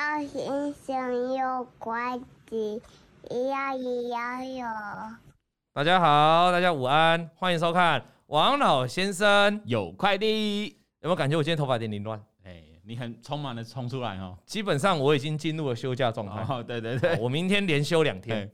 [0.00, 2.80] 要先生有快递，
[3.28, 4.66] 要也要有。
[5.74, 10.68] 大家好，大家午安，欢迎收看王老先生有快递。
[11.00, 12.18] 有没有感觉我今天头发有点凌乱？
[12.82, 14.38] 你很匆忙的冲出来哦。
[14.46, 16.46] 基本上我已经进入了休假状态。
[16.48, 18.50] 哦，对对对，我明天连休两天，欸、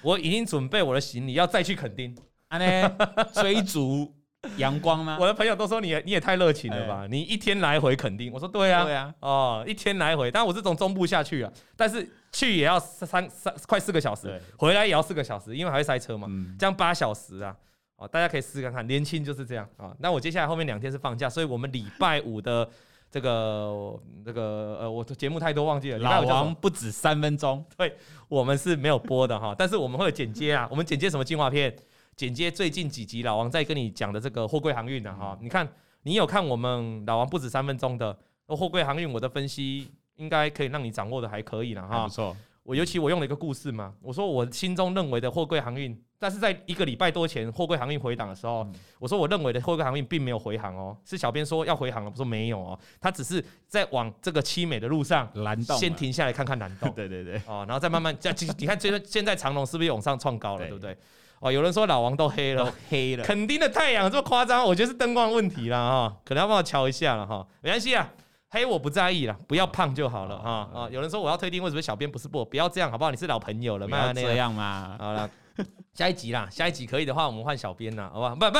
[0.00, 2.16] 我已经准备我的行李要再去垦丁，
[2.48, 2.96] 安呢，
[3.32, 4.14] 追逐。
[4.58, 5.16] 阳光吗？
[5.20, 7.00] 我的朋友都说你也你也太热情了吧！
[7.02, 17.56] 欸、你一天来回肯定，我说对啊，对啊，哦，一天来回，但我是从中部下去啊，但是去也要三三快四个小时，回来也要四个小时，因为还会塞车嘛，嗯、这样八小时啊，
[17.96, 19.94] 哦，大家可以试试看看，年轻就是这样啊。
[19.98, 22.68] 那我接下来后面两天是放假，所以我们礼拜五的
[23.10, 27.96] 这个这个呃，我的节目太多忘记了，老王不止三分钟，对，
[28.28, 31.74] 我们是没有播的哈，但是我们会有剪接啊，我们剪接什么精华片？
[32.16, 35.68] 剪接最近几集老王在跟你讲的这个货柜航运的哈，你看
[36.02, 38.16] 你有看我们老王不止三分钟的
[38.46, 42.04] 货柜航运，我的分析应该可以让你掌握的还可以了哈。
[42.04, 48.64] 不错，我尤其我用了一个故事嘛，我说我心中认为的货柜航运，但是在一个礼拜多前货柜航运回档的时候，
[49.00, 60.96] 我说我认为的货柜航运并没有回航哦，是小编说要回航了，我说没有哦，他只是在往这个凄美的路上蓝洞，先停下来看看蓝洞，对对对，哦，然后再慢慢，再你看现现在长龙是不是往上创高了，对不对？
[61.44, 68.10] 哦，有人说老王都黑了，都黑了，肯定的太阳这么夸张，我觉得是灯光问题了哈，可能要帮我瞧一下了哈，没关系啊，
[68.48, 70.88] 黑我不在意了，不要胖就好了哈啊。
[70.90, 72.42] 有人说我要退订，为什么小编不是不？
[72.46, 73.10] 不要这样好不好？
[73.10, 74.96] 你是老朋友了，不要这样嘛。
[74.98, 75.28] 好了，
[75.92, 78.34] 下一集啦，下一集可以的话，我们换小编啦，好不好？
[78.34, 78.58] 不不，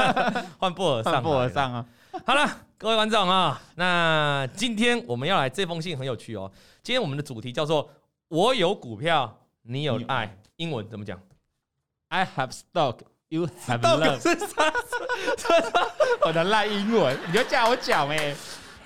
[0.58, 1.84] 换布尔上，布尔上啊。
[2.24, 6.50] 好了，各位观众啊，那今天我们要来这封信很有趣哦。
[6.82, 7.90] 今天我们的主题叫做
[8.28, 11.20] “我有股票，你有爱”，英文怎么讲
[12.14, 12.98] ？I have stock,
[13.28, 14.22] you have love。
[14.22, 14.72] 是啥？
[16.20, 18.36] 我的烂英文，你就叫我讲哎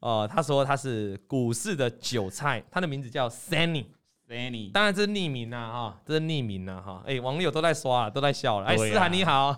[0.00, 7.04] 哦、呃，他说他是股市的韭菜，他的名字叫 Sunny，Sunny，当然这是匿名呐，哈，这是匿名呐，哈。
[7.06, 8.66] 哎，网友都在刷，都在笑了。
[8.66, 9.56] 哎，思涵你好，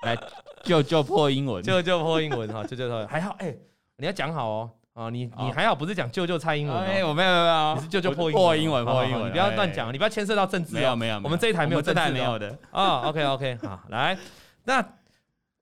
[0.00, 0.16] 来
[0.62, 3.54] 救救破英文， 救救破英文哈，救救破，还好，哎，
[3.98, 4.70] 你要讲好哦。
[4.94, 6.76] 啊，你你还好，不是讲救救蔡英文？
[6.76, 10.76] 哎，我没有没有，你是救救破破英文破英文，你不要乱讲，你不要牵涉到政治。
[10.76, 12.56] 没有没有，我们这一台没有政治，没有的。
[12.70, 14.16] 啊，OK OK，好，来，
[14.62, 14.84] 那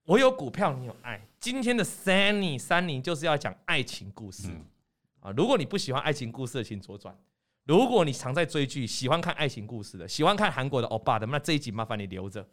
[0.04, 1.18] 我有股票，你有爱。
[1.40, 4.50] 今天的 Sunny Sunny 就是要讲爱情故事
[5.20, 5.32] 啊。
[5.34, 7.16] 如果你不喜欢爱情故事的，请左转。
[7.64, 12.46] 如果你常在追剧，喜欢看爱情故事的，喜欢看韩国的欧巴的，那这一集麻烦你留着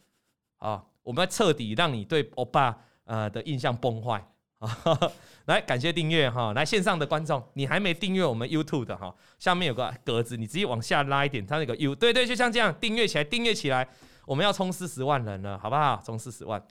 [0.59, 0.81] 啊。
[1.03, 4.25] 我们要彻底让你对欧巴呃的印象崩坏。
[5.45, 6.53] 来，感谢订阅哈！
[6.53, 13.87] 来线上的观众，你还没订阅我们 YouTube 的哈，下面有个格子，你直接往下拉一点，它那个 U，对对，就像这样，订阅起来，订阅起来，
[14.25, 16.01] 我们要冲四十万人了，好不好？
[16.05, 16.61] 冲四十万，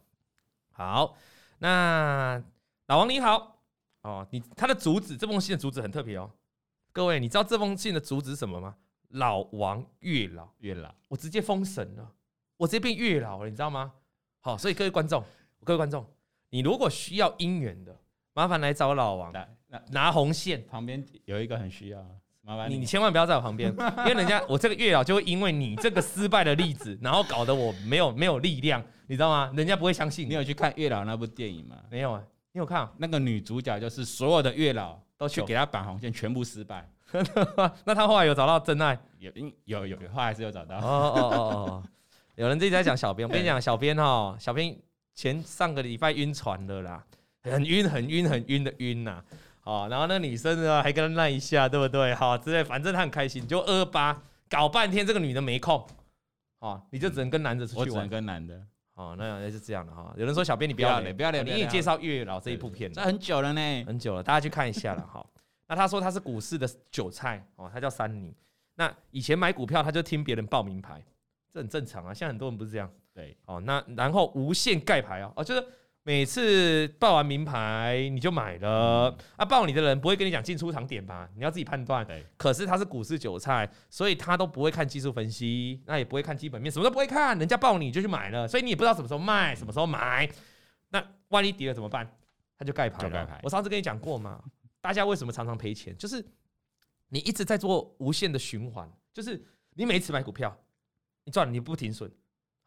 [0.73, 1.17] 好。
[1.61, 2.41] 那
[2.87, 3.59] 老王你好，
[4.03, 6.31] 哦，你他的主旨，这封信的主旨很特别哦，
[6.93, 8.77] 各位，你知道这封信的主旨是什么吗？
[9.09, 12.13] 老王月老，月老，我直接封神了，
[12.59, 13.93] 我直接变月老了，你知道吗？
[14.41, 15.25] 好，所以各位观众，
[15.65, 16.07] 各位观众。
[16.51, 17.95] 你如果需要姻缘的，
[18.35, 19.33] 麻烦来找老王，
[19.91, 20.65] 拿红线。
[20.67, 21.99] 旁边有一个很需要，
[22.43, 29.53] 麻烦你，你千万不要在我旁边， 因为人家我这个月老就会因为你这个失败的例子，然后搞得我没有没有力量，你知道吗？
[29.55, 30.31] 人家不会相信你。
[30.31, 31.77] 你有去看月老那部电影吗？
[31.91, 32.23] 没有啊，
[32.53, 32.93] 你有看、啊？
[32.97, 36.89] 那个女主角就是所有的月老都去给她绑红线，全部失败。
[37.85, 38.99] 那她后来有找到真爱？
[39.19, 39.31] 有，
[39.65, 40.77] 有，有，有，后来是有找到。
[40.77, 41.39] 哦哦哦
[41.69, 41.83] 哦，
[42.37, 44.75] 有人自己在讲小编，我跟你讲， 小编哈，小编。
[45.19, 47.05] 前上个礼拜晕船了啦，
[47.43, 49.21] 很晕很晕很晕的晕呐，
[49.65, 52.15] 哦，然后那女生呢还跟他赖一下，对不对？
[52.15, 55.85] 好，之类，反正他很开心，就二八搞半天，这个女的没空，
[56.61, 58.63] 哦，你就只能跟男的出去玩，我只能跟男的，
[58.95, 60.15] 哦，那样是这样的哈。
[60.17, 65.27] 有人说小编你不要脸，不要脸，你也介绍月老这一部片，这很久了呢，很久了，大家去看一下了哈。
[65.67, 68.33] 那他说他是股市的韭菜哦，他叫珊妮。
[68.77, 71.03] 那以前买股票他就听别人报名牌，
[71.53, 72.89] 这很正常啊，现在很多人不是这样。
[73.19, 75.67] 对，哦，那然后无限盖牌哦，哦，就是
[76.05, 81.29] 每次报完名牌你就买了，嗯、啊，报你的人不会跟你讲进出场点吧？
[81.35, 82.07] 你要自己判断。
[82.07, 90.31] 对，可是他是股市韭菜，所以他都不会看技术分析，那也不会看基本面，什么都不会看，人家报你就去买了，所以你也不知道什么时候卖，什么时候买。
[90.91, 92.09] 那万一跌了怎么办？
[92.57, 93.11] 他就盖牌了。
[93.11, 93.41] 盖牌。
[93.43, 94.41] 我上次跟你讲过嘛，
[94.81, 95.93] 大家为什么常常赔钱？
[95.99, 96.25] 就是
[97.09, 99.45] 你一直在做无限的循环，就是
[99.75, 100.57] 你每一次买股票，
[101.25, 102.09] 你赚了你不停损。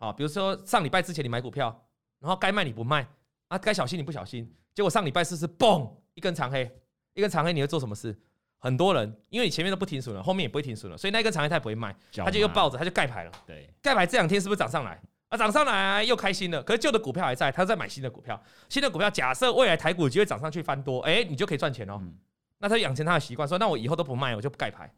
[0.02, 1.86] 啊，比如说上礼拜之前你买股票，
[2.20, 3.08] 然后该卖你不卖
[3.50, 6.70] 啊，该小心你不小心，结果上礼拜四是嘣一根长黑，
[7.14, 8.20] 一根长黑你会做什么事？
[8.58, 13.32] 很多人因为你前面都不停损了，后面也不会停损了，所以那根长黑他也不会卖，他就又抱着，他就盖牌了。
[13.46, 15.00] 对，盖牌这两天是不是涨上来
[15.30, 15.38] 啊？
[15.38, 16.64] 涨上来又开心了。
[16.64, 18.42] 可是旧的股票还在，他在买新的股票。
[18.70, 22.00] 新的股票假设未来台股有机会涨上去翻多，哎，你就可以赚钱哦。
[22.02, 22.16] 嗯、
[22.58, 24.92] 那他养成他的习惯，说那我以后都不卖，我就不盖牌，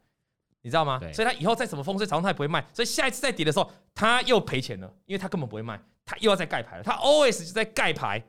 [0.64, 0.98] 你知道吗？
[1.12, 2.64] 所以他以后再怎么风吹草动他也不会卖。
[2.72, 6.82] 所以下一次再跌的时候，他又赔钱了，因为他根本不会卖，他又要再盖牌了。
[6.82, 8.24] 他 always 就在盖牌，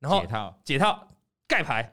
[0.00, 1.08] 然后解套解套
[1.48, 1.92] 盖牌。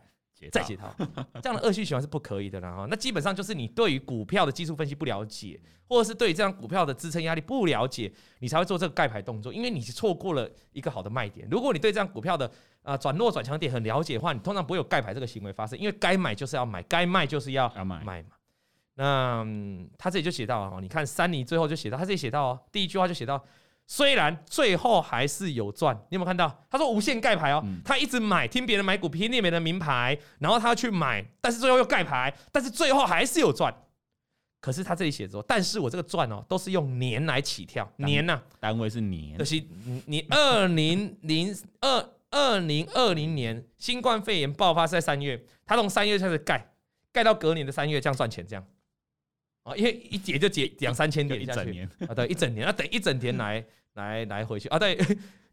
[0.51, 0.93] 再解套，
[1.41, 2.85] 这样的恶性循环是不可以的啦哈。
[2.89, 5.57] 那基本上就是你对于股票的技术分析不了解，
[5.87, 11.47] 或者是对于这张股票的支撑压力不了解，你才会做这个盖牌动作，因为你是错过了一个好的卖点。
[11.49, 12.51] 如果你对这张股票的
[12.81, 18.35] 啊转弱转强点很了解的话，你通常不会有盖牌这个行为发生，因为该买就是要买，该卖就是要卖嘛。
[18.95, 23.43] 那、嗯、他这里就写到啊，你看三尼最后就写到，他这里写到哦，第一句话就写到。
[23.85, 26.63] 虽然最后还是有赚，你有没有看到？
[26.69, 33.75] 他说无限盖牌哦，嗯、他一直买，听别人买股票，听别人的名牌，然后他去买，但是最后又盖牌，但是最后还是有赚。
[34.61, 39.61] 可是他这里写着，但是我这个赚哦，都是用年来起跳，年呐、啊，单位是年，就是
[40.05, 46.73] 你二零零二二零二零年新冠肺炎爆发是在三月，他从三月开始盖，
[47.11, 48.65] 盖到隔年的三月，这样赚钱这样。
[49.63, 51.89] 啊，因为一解就解两三千点一整年。
[52.07, 53.63] 啊，对，一整年，那等一整年来
[53.93, 54.67] 来 来回去。
[54.69, 54.97] 啊，对，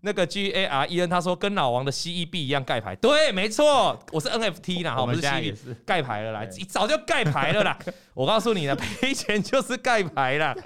[0.00, 5.74] 那个 G A R E N 他说跟老王的 C E B 一样盖牌，对，没错，我是 N F T 啦，我们现在也是。
[5.84, 7.78] 盖牌了啦，早就盖牌了啦，
[8.14, 10.56] 我告诉你了，赔钱就是盖牌啦，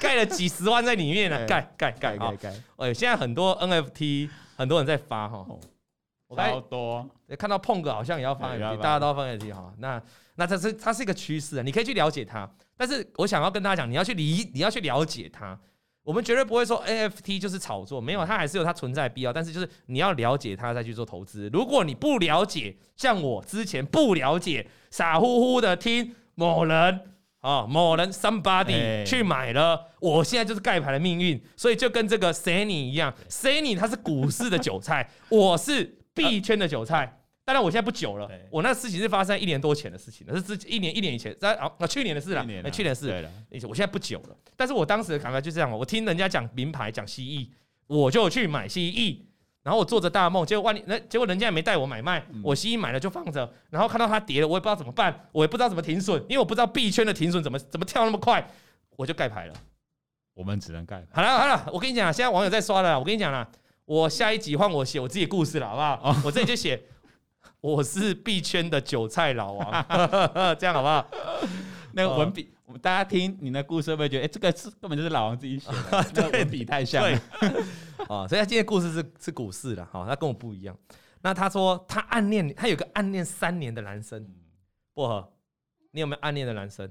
[0.00, 5.46] 盖了几十万在里面了，盖盖盖盖盖，哎，现在很多 N F T 很多人在发哈，
[6.28, 7.08] 好多，
[7.38, 10.02] 看到碰哥好像也要发 N F T，大家都要发 N F T 哈，那
[10.34, 12.50] 那这是它是一个趋势，你可以去了解它。
[12.80, 15.60] 但是我想要跟大家讲，你要去理，你要去了解它。
[16.02, 19.30] 我们绝对不会说 NFT 就是炒作，没有，它还是有它存在的必要。
[19.30, 21.50] 但是就是你要了解它再去做投资。
[21.52, 26.74] 如果你不了解，像我之前不了解，傻乎乎的听某人
[27.40, 31.38] 啊、哦，某人 somebody 去买了，我现在就是盖牌的命运。
[31.58, 37.19] 所以就跟这个 Sunny 一样，Sunny 他是股市的韭菜，我是币圈的韭菜。
[37.50, 38.30] 当然，我现在不久了。
[38.48, 42.42] 我那事情是发生一年多前的事情，了是之一年一年以前，在啊，去年的事了。
[42.70, 43.08] 去年的事。
[43.08, 43.30] 对了，
[43.68, 44.36] 我现在不久了。
[44.56, 47.48] 但是我当时的感觉就这样，我听人家讲名牌，讲蜥蜴，
[47.88, 49.18] 我就去买蜥蜴。
[49.64, 53.52] 然后我做着大梦，结果万一那结果人家也没带我买卖，我蜥蜴买了就放着。
[53.68, 58.48] 然后看到它跌了，我也不知道怎么办，我也不知道怎么停损，因为我不知道币圈的停损怎么怎么跳那么快，
[58.96, 59.54] 我就盖牌了。
[60.34, 61.06] 我们只能盖牌。
[61.10, 63.46] 好了好了，我跟你讲，现在网友在刷了，我跟你讲了，
[63.86, 66.22] 我下一集换我写我自己的故事了，好不好？
[66.24, 66.80] 我这里就写。
[67.60, 69.86] 我是币圈的韭菜老王，
[70.58, 71.06] 这样好不好？
[71.92, 76.04] 那个文笔，大家听你的故事会不会觉得，哎，这个是根本就是老王自己写的？
[76.14, 77.20] 这个文笔太像了。
[78.08, 80.74] 啊，所以他今天故事是是股市的，哈，他跟我不一样。
[81.20, 84.26] 那他说他暗恋，他有个暗恋三年的男生，
[84.94, 85.32] 薄荷，
[85.90, 86.90] 你有没有暗恋的男生？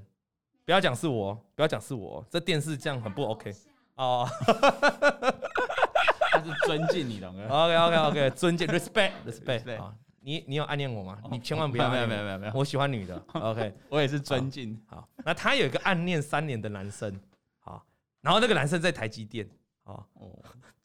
[0.66, 3.52] 不要讲是我，不要讲是我，这电视这样很不 OK
[3.96, 4.30] 哦。
[6.32, 9.96] 他是尊敬你的，OK OK OK，尊敬，respect respect 啊。
[10.30, 11.18] 你你有暗恋我吗？
[11.32, 13.20] 你千万不要，没有没有没有没有，我喜欢女的。
[13.34, 14.80] OK，我也是尊敬。
[14.86, 17.20] 好，那他有一个暗恋三年的男生，
[17.58, 17.84] 好，
[18.22, 19.50] 然后那个男生在台积电，
[19.84, 20.30] 好哦，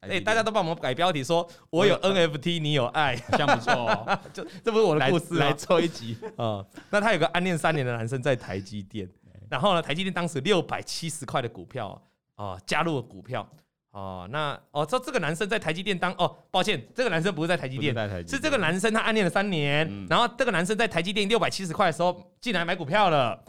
[0.00, 4.18] 哎，大家都帮我们改标题，说我有 NFT，你有爱，这样不错。
[4.32, 6.64] 就这不是我的故事，来抽一集啊。
[6.88, 9.06] 那他有个暗恋三年的男生在台积电，
[9.50, 12.02] 然后呢，台积电当时六百七十块的股票
[12.36, 13.46] 啊，加入了股票。
[13.94, 18.28] 哦，那哦，说这个男生在台积电当哦，抱歉，这个男生不是在台积电，电。
[18.28, 23.40] 是这个男生他暗恋了三年，嗯、然后这个男生在台积电六百七十块的时候进来买股票了，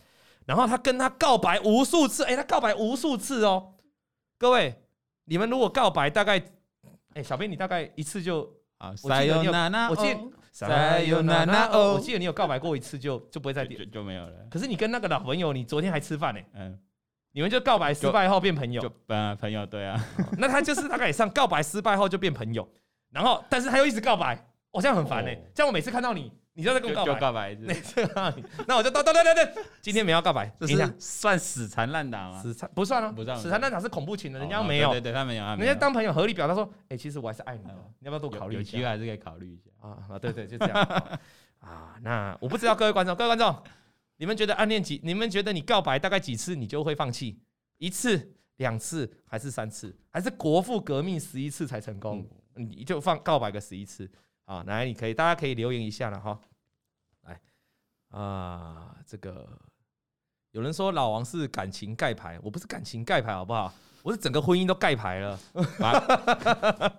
[0.45, 3.73] 然后他跟他告白无数次，哎，他告白无数次哦，
[4.37, 4.75] 各位，
[5.23, 6.39] 你们如果告白大概，
[7.15, 8.47] 哎，小编你大概一次就
[8.77, 9.51] 啊，我记得你有，
[9.89, 10.19] 我记得，
[11.95, 16.77] 我记得你有告白过一次就就不会再点就，就没有了，可是你跟那个老朋友，你昨天还吃饭呢，嗯。
[17.35, 20.01] 你们就告白失败后变朋友，就呃朋友对啊，
[20.37, 22.65] 那他就是大概上告白失败后就变朋友，
[23.11, 25.29] 然后但是他又一直告白，我这样很烦呢。
[25.53, 32.41] 这样我每次看到你，你就在跟我告白，告白，每次看到你，那我就等等等等等，今天没有告白，这是算死缠烂打吗？
[32.41, 38.77] 死缠不算啊，不算，死缠烂打是恐怖情人，人家没有，对对，他没有，人家当朋友合理表达说，哎，其实我还是爱你的，你要不要多考虑一下？
[38.77, 39.69] 有机会还是可以考虑一下。
[39.81, 40.75] 啊啊，对对，就这样。
[41.59, 41.97] 啊。
[42.01, 43.61] 那我不知道各位观众，各位观众。
[44.17, 44.99] 你们觉得暗恋几？
[45.03, 47.39] 你们觉得你告白大概几次你就会放弃？
[47.77, 49.95] 一次、两次还是三次？
[50.09, 52.25] 还是国父革命十一次才成功？
[52.53, 54.09] 你就放告白个十一次
[54.45, 54.63] 啊！
[54.65, 56.39] 来，你可以，大家可以留言一下了哈。
[57.23, 57.41] 来
[58.11, 59.59] 啊，这个
[60.51, 63.73] 有人说老王是感情盖牌，我不是感情盖牌，好不好？
[64.03, 65.39] 我是整个婚姻都盖牌了。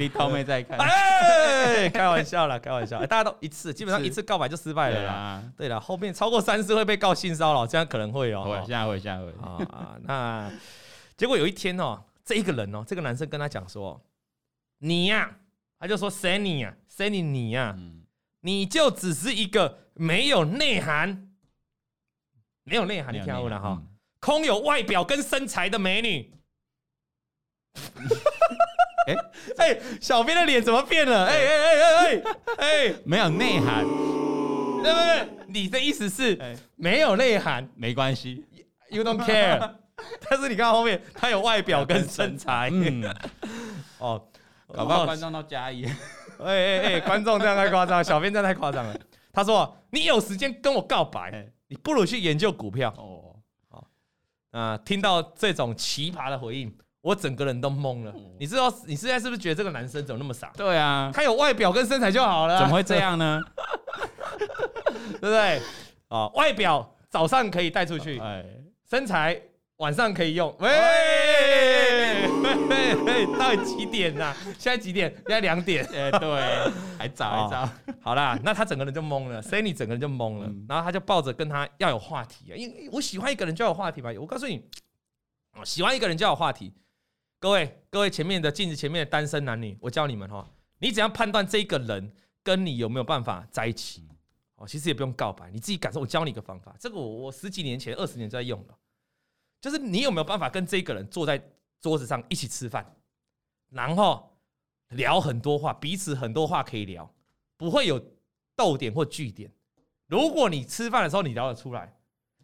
[0.00, 0.78] 你头没在看？
[0.78, 2.98] 哎，开玩笑啦，开玩笑。
[3.00, 5.12] 欸、大家都一次，基本上一次告白就失败了啦。
[5.12, 8.44] 啊、对了，后面超过三次会被告性骚扰，这样可能会哦、喔。
[8.44, 9.98] 会，现在会，现在会啊啊！
[10.04, 10.50] 那
[11.18, 14.02] 结果有一天哦、喔，这一个人哦、喔，这个男生跟他讲说
[14.80, 15.36] ：“你呀、啊，
[15.80, 17.76] 他就说 Sunny 啊，Sunny 你呀、
[18.40, 21.28] 你就只是一个没有内涵、
[22.64, 23.86] 没有内涵，你听我了哈，嗯、
[24.18, 26.32] 空有外表跟身材的美女。
[29.06, 29.14] ”哎
[29.58, 31.26] 哎、小编的脸怎么变了？
[31.26, 32.22] 哎哎哎哎
[32.56, 33.84] 哎哎，没有内涵，
[34.82, 35.28] 对不对？
[35.48, 36.38] 你的意思是
[36.76, 38.44] 没有内涵，没关系
[38.90, 39.74] ，You don't care。
[40.30, 43.04] 但是你看后面，他有外表跟身材，嗯，
[43.98, 44.22] 哦，
[44.72, 45.84] 搞不好观众都加一。
[45.84, 45.92] 哎
[46.38, 48.98] 哎哎，观众这样太夸张，小编这样太夸张了。
[49.32, 53.36] 他说：“你有时间跟我告白，你不如去研究股票。”哦，
[53.68, 53.86] 好，
[54.52, 56.74] 啊，听到这种奇葩的回应。
[57.02, 60.52] 我整个人都懵了，你知道你现在是不是觉得这个男生怎么那么傻？
[60.56, 63.40] 对啊，他有外表跟身材就好了，怎么会这样呢？
[65.12, 65.60] 对不对？
[66.08, 68.44] 啊，外表早上可以带出去，哎，
[68.88, 69.40] 身材
[69.76, 70.54] 晚上可以用。
[70.58, 70.68] 喂，
[73.38, 74.34] 到底几点呐？
[74.58, 75.10] 现在几点？
[75.10, 75.82] 现在两点。
[75.94, 76.28] 哎，对，
[76.98, 77.66] 还早还早。
[78.02, 84.10] 好啦，那他整个人就懵了，Sunny 整个人就懵了，然后他就抱着跟他要有话题啊，因为我喜欢一个人就要有话题嘛。
[84.20, 84.62] 我告诉你，
[85.64, 86.74] 喜欢一个人就要有话题。
[87.40, 90.46] 各位，各位前面的镜子前面的单身男女，我教你们哈，
[90.78, 94.06] 你怎样判断这个人跟你有没有办法在一起？
[94.56, 96.00] 哦，其实也不用告白，你自己感受。
[96.00, 98.76] 我教你一个方法，这个我我十几年前、二十年就在用了，
[99.58, 101.42] 就是你有没有办法跟这个人坐在
[101.80, 102.94] 桌子上一起吃饭，
[103.70, 104.36] 然后
[104.90, 107.10] 聊很多话，彼此很多话可以聊，
[107.56, 107.98] 不会有
[108.54, 109.50] 逗点或句点。
[110.08, 111.98] 如果你吃饭的时候你聊得出来，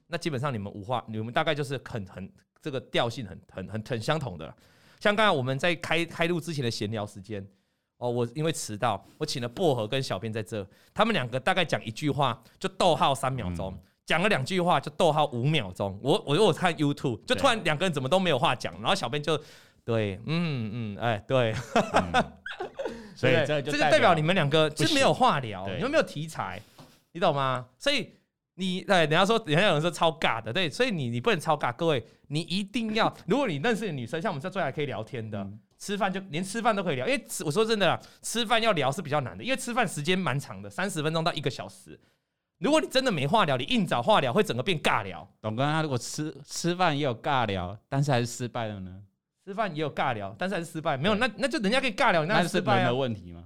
[0.06, 4.56] 那基本上你们无话，你们大概就是很很这个调性很很很很相同的。
[5.00, 7.46] 像刚才我们在开开录之前的闲聊时间，
[7.98, 15.98] 哦，我因为迟到，我请了薄荷跟小编在这，他们两个大概讲一句话就逗号三秒钟，讲了两句话就逗号五秒钟。
[16.02, 19.36] 我我我看 YouTube，就突然两个人怎么都没有话讲，然后小编就
[19.84, 21.54] 对，嗯嗯，哎对，
[23.14, 26.60] 所以这就代表你们两个就是没有话聊，你们没有题材，
[27.12, 27.66] 你懂吗？
[27.78, 28.12] 所以。
[28.56, 31.72] 你对人家说，人家有人说超尬的，对，所以你你不能超尬。
[31.72, 37.06] 各位，你一定要，如果你认识的女生，像我们这坐下来可以聊天的，嗯、吃饭就连吃饭都可以聊。
[37.06, 41.98] 因为吃，我说真的啦，吃饭要聊是比较难的，因为吃饭时间蛮长的，三十分钟到一个小时。
[42.58, 45.28] 如果你真的没话聊，你硬找话聊，会整个变尬聊。
[45.42, 49.02] 董哥，他如果吃吃饭也有尬聊，但是还是失败了呢？
[49.44, 53.44] 吃饭也有尬聊，但是还是失败，没有那那就人家可以尬聊，那是失败、啊、的问题吗？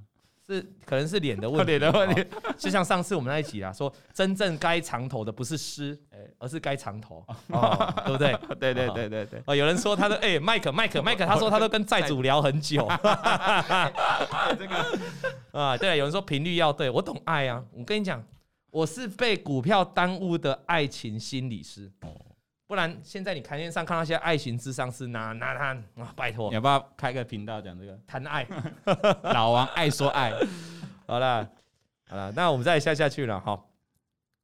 [0.50, 2.26] 是，可能是脸的问题， 脸的问题。
[2.58, 5.96] 就像上次我们在一起啊，说真正该长头的不是诗，
[6.38, 7.24] 而是该长头，
[8.04, 8.36] 对不对？
[8.58, 9.42] 对对对对对。
[9.46, 12.88] 哦，有人说他的哎，麦克麦克麦克，他说他都跟债主聊很久。
[14.58, 14.98] 这个
[15.52, 17.62] 啊，对，有人说频率要对，我懂爱啊。
[17.72, 18.20] 我跟你讲，
[18.72, 21.88] 我是被股票耽误的爱情心理师。
[22.70, 28.46] 不然现在你台面上看到一些爱情智商是哪哪哪啊，拜托，你要不要开个频道讲这个谈爱？
[29.34, 30.32] 老王爱说爱。
[31.04, 31.50] 好了，
[32.06, 33.60] 好了，那我们再下下去了哈。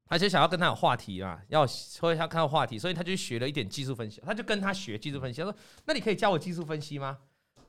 [0.06, 4.20] 他就想要跟他有话题啊，要说他看到话题，所以他就学了一点技术分析。
[4.26, 5.56] 他就跟他学技术分析，他说
[5.86, 7.16] ：“那你可以教我技术分析吗？”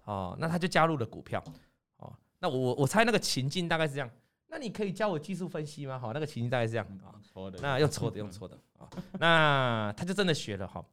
[0.05, 1.39] 哦，那他就加入了股票。
[1.97, 4.09] 哦，那我我猜那个情境大概是这样。
[4.47, 5.99] 那你可以教我技术分析吗？
[5.99, 7.13] 好，那个情境大概是这样啊。
[7.21, 8.89] 错的，那用错的，用错的啊。
[9.19, 10.83] 那他就真的学了哈，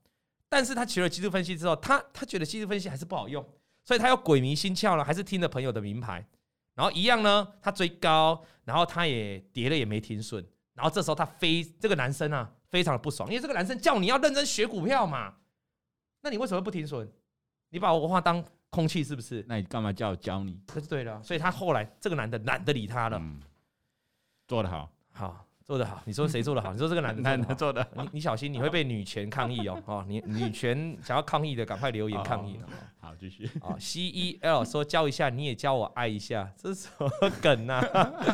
[0.48, 3.44] 但是他学了技术分析之后，他他觉得技术分析还是不好用，
[3.84, 6.26] 所以他又鬼迷心窍了，还是听了朋友的名牌，
[6.74, 15.34] 然后一样呢，他追高，然后他也跌了也没停损，然后这时候他非这个男生啊，非常的不爽，因为这个男生叫你要认真学股票嘛，
[16.22, 17.10] 那你为什么不停损？
[17.70, 19.44] 你把我话当空气是不是？
[19.48, 20.60] 那你干嘛叫我教你？
[20.66, 23.18] 这是对的，所以他后来这个男的懒得理他了。
[23.20, 23.40] 嗯，
[24.46, 26.02] 做得好，好，做得好。
[26.04, 26.72] 你说谁做得好？
[26.74, 27.86] 你说这个男的，男的做的。
[27.96, 29.82] 你你小心，你会被女权抗议哦。
[29.86, 32.60] 哦，你 女权想要抗议的，赶快留言抗议。
[33.00, 33.50] 好，继续。
[33.60, 37.82] 啊，C E L 说教一下，你也教我爱一下，这是什么梗啊？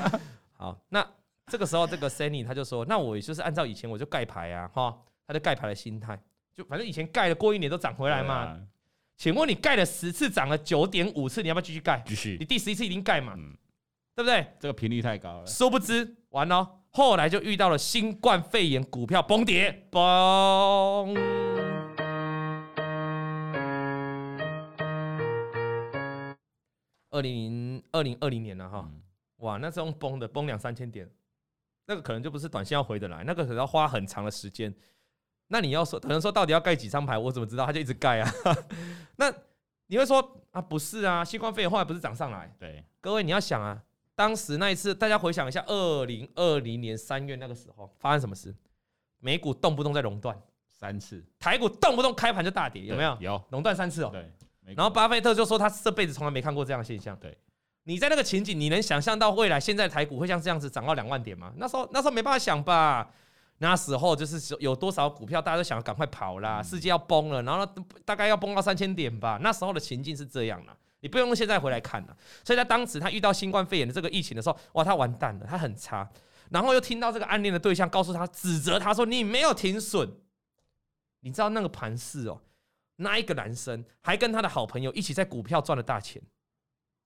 [0.52, 1.06] 好，那
[1.46, 6.20] 这个时候这个 Sunny 他就说，那我就是按照以前我就盖牌啊，哈，他就盖牌的心态，
[6.54, 8.60] 就反正以前盖了过一年都涨回来嘛。
[9.16, 12.02] 请问你盖了十次，涨了九点五次，你要不要继续盖？
[12.06, 12.38] 继续。
[12.40, 13.34] 你第十一次一定盖嘛？
[13.36, 13.54] 嗯，
[14.14, 14.46] 对不对？
[14.58, 15.46] 这个频率太高了。
[15.46, 20.00] 殊不知，完了，后来就遇到了新冠肺炎，股票崩跌，崩。
[27.12, 28.90] 二零零二零二零年了哈，
[29.36, 31.08] 哇，那时候崩的，崩两三千点，
[31.86, 34.74] 那个可能就不是短线要回得来，那个可能要花很长的时间。
[35.46, 37.66] 那你要说，可能说到底要盖几张牌，我怎么知道？
[37.66, 38.28] 他就一直盖啊。
[39.14, 39.32] 那
[39.86, 42.52] 你会说啊，不是啊，新冠肺炎后来不是涨上来？
[42.58, 43.80] 对，各位你要想啊，
[44.20, 48.54] 当时那一次，大家回想一下，二零二零年三月那个时候发生什么事？
[49.18, 50.38] 美股动不动在熔断
[50.78, 53.16] 三次，台股动不动开盘就大跌，有没有？
[53.18, 54.10] 有熔断三次哦。
[54.12, 54.30] 对。
[54.74, 57.16] 然后巴菲特就说他这辈子从来没看过这样的现象。
[57.16, 57.34] 对。
[57.84, 61.50] 你在那个情景，你能想象到未来现在台股会像这样子涨到两万点吗？
[61.56, 63.10] 那时候那时候没办法想吧。
[63.56, 67.66] 那时候就是有多少股票，大家都想要赶快跑啦，世界要崩了，然后
[68.04, 69.38] 大概要崩到三千点吧。
[69.40, 72.16] 那时候的情境是这样的，你不用现在回来看了。
[72.44, 76.08] 所以在当时他遇到新冠肺炎的这个疫情的时候，哇，他完蛋了，他很差。
[76.50, 80.10] 然后又听到这个暗恋的对象告诉他，指责他说你没有停损。
[81.20, 82.40] 你知道那个盘势哦，
[82.96, 86.20] 那一个男生还跟他的好朋友一起在股票赚了大钱，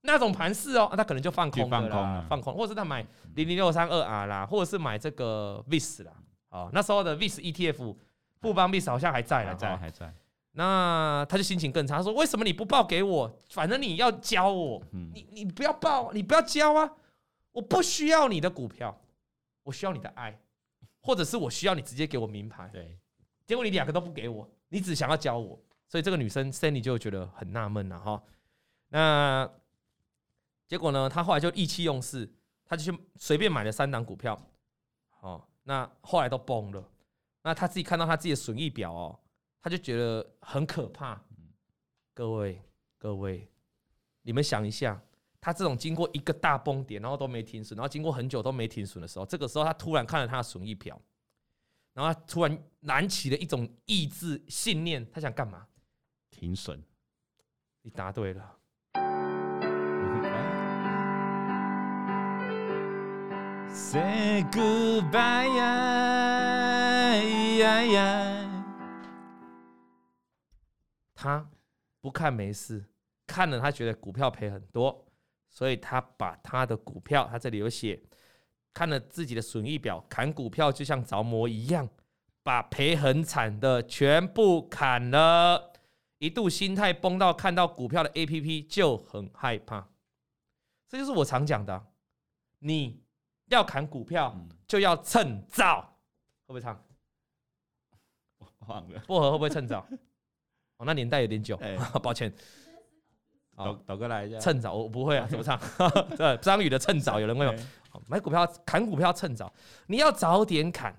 [0.01, 6.13] 那种盘势哦，他可能就放空了，放空，放空，或者是他买零零六三二 R 啦，或者是买这个 VIS 啦。
[6.49, 7.95] 哦，那时候的 VIS ETF，
[8.39, 10.13] 富邦 VIS 好像还在，还在，还在。
[10.57, 13.39] 那他就心情更差，他说：“为什么你不报给我？
[13.49, 16.89] 反正你要教我，你你不要报，你不要教啊！
[17.51, 18.97] 我不需要你的股票，
[19.63, 20.39] 我需要你的爱，
[21.01, 22.69] 或者是我需要你直接给我名牌。
[22.73, 22.97] 对，
[23.45, 28.23] 结果你两个都不给我，你只想要教我，所以这个女生 Sandy 就觉得很纳闷了哈。
[28.87, 29.49] 那
[30.67, 32.33] 结果呢，他后来就意气用事，
[32.65, 34.41] 他就去随便买了三档股票，
[35.19, 36.89] 哦。”那后来都崩了，
[37.41, 39.19] 那他自己看到他自己的损益表哦，
[39.65, 41.19] 他就觉得很可怕。
[42.13, 42.61] 各位
[42.99, 43.49] 各位，
[44.21, 45.01] 你们想一下，
[45.41, 51.01] 他这种经过一个大崩点，然后都没停损，然后经过很久都没停损的时候，这个时候他突然看了他的损益表，
[51.93, 55.65] 然后他突然燃起了一种意志信念，他想干嘛？
[56.29, 56.79] 停损。
[57.81, 58.57] 你答对了。
[63.73, 65.49] Say goodbye！
[71.25, 71.49] 他
[72.01, 72.85] 不看没事，
[73.25, 75.07] 看了他觉得股票赔很多，
[75.49, 77.99] 所以他把他的股票，他这里有写，
[78.71, 81.89] 看了自己的损益表，砍股票就像着魔一样，
[82.43, 85.73] 把赔很惨的全部砍了，
[86.19, 89.89] 一度心态崩到看到股票的 APP 就很害怕。
[90.87, 91.87] 这就是我常讲的，
[92.59, 93.03] 你。
[93.49, 94.35] 要砍股票
[94.67, 95.99] 就要趁早，
[96.47, 96.83] 会不会唱？
[98.65, 99.87] 忘了薄荷会不会趁早？
[100.77, 101.59] 哦，那年代有点久，
[102.03, 102.31] 抱歉。
[103.55, 105.57] 导导哥来一下，趁早我不会啊， 怎么唱？
[106.17, 107.55] 对，张宇的趁早，有人问我。
[108.07, 109.51] 买股票砍股票趁早，
[109.87, 110.93] 你要早点砍。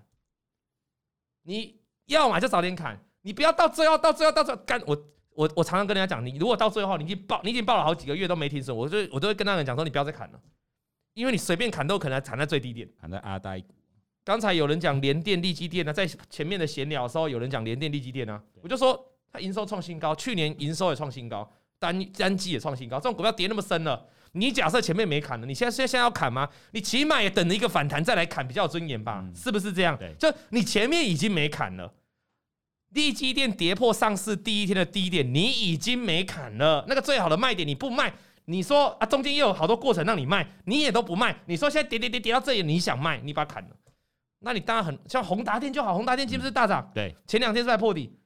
[1.43, 4.83] 你要买就早点砍，你不要到最后到最后到最后干。
[4.87, 4.97] 我
[5.35, 10.41] 我我常常跟人家讲，你如果到最后你已经报你已经报了好几个月都没停损，我就我都会跟那个人讲说，你不要再砍了。
[11.13, 13.63] 因为你随便砍都可能砍在最低点，砍在阿呆。
[14.25, 18.99] 刚才有人讲联电、力积电呢，在前面的闲聊的时候，有人讲联电、力积电呢，我就说
[19.37, 22.97] 它营收创新高，去年营收也创新高，单单季也创新高。
[22.97, 26.49] 这种股票跌那么深了，你假设前面没砍了，你现在现在要砍吗？
[26.71, 29.23] 你起码也等着一个反弹再来砍，比较有尊严吧？
[29.35, 29.99] 是不是这样？
[30.19, 31.93] 就你前面已经没砍了，
[32.95, 38.15] 地基电跌破上市第一天的低点，你已经没砍了，那个最好的卖点你不卖。
[38.49, 41.37] 你说啊，中间又有好多过程让你卖，你也都不卖。
[41.47, 43.71] 你说现在跌跌跌跌到这里，你想卖，你把它砍了，
[44.39, 46.89] 那你当然很像宏达电就好，宏达电是不是大涨？
[46.95, 48.17] 对，前两天是在破底，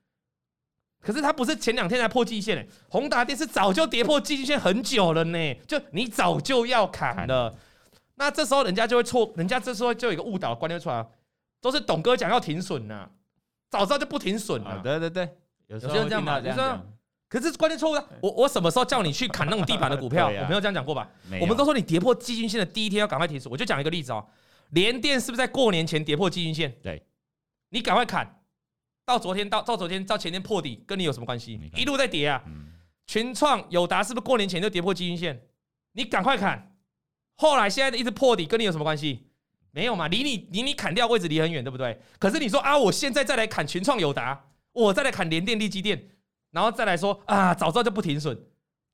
[1.01, 7.55] 可是它不是前两天才破季线诶，宏达电是早就跌破季线很久了呢，就你早就要砍了。
[8.17, 11.07] 那这时候人家就会错，人家这时候就有一个误导观念出来，
[11.61, 13.09] 都是董哥讲要停损呐，
[13.71, 14.81] 早知道就不停损了。
[14.85, 15.29] 对对对，
[15.69, 16.79] 有时候这样嘛，有时候。
[17.31, 20.27] 可是关键错误，我我什么时候叫你去砍那种地板的股票？
[20.43, 21.09] 我没有这样讲过吧？
[21.41, 23.49] 我们都说你跌破季均线的第一天要赶快停损。
[23.49, 24.27] 我就讲一个例子哦，
[24.71, 26.75] 联电是不是在过年前跌破季均线？
[26.83, 27.01] 对，
[27.69, 28.40] 你赶快砍，
[29.11, 31.61] 到昨天到到昨天到前天破底，跟你有什么关系？
[31.75, 32.41] 一路在跌啊。
[33.07, 35.43] 群创、友达是不是过年前就跌破基均线？
[35.93, 36.77] 你赶快砍，
[37.35, 39.27] 后来现在一直破底，跟你有什么关系？
[39.73, 42.01] 没有嘛，离你离你砍掉位置离很远，对不对？
[42.21, 46.11] 可是你说啊，我现在再来砍群创、友达，我再来砍联电、力基电。
[46.53, 48.37] 然后再来说啊，早知道就不停损，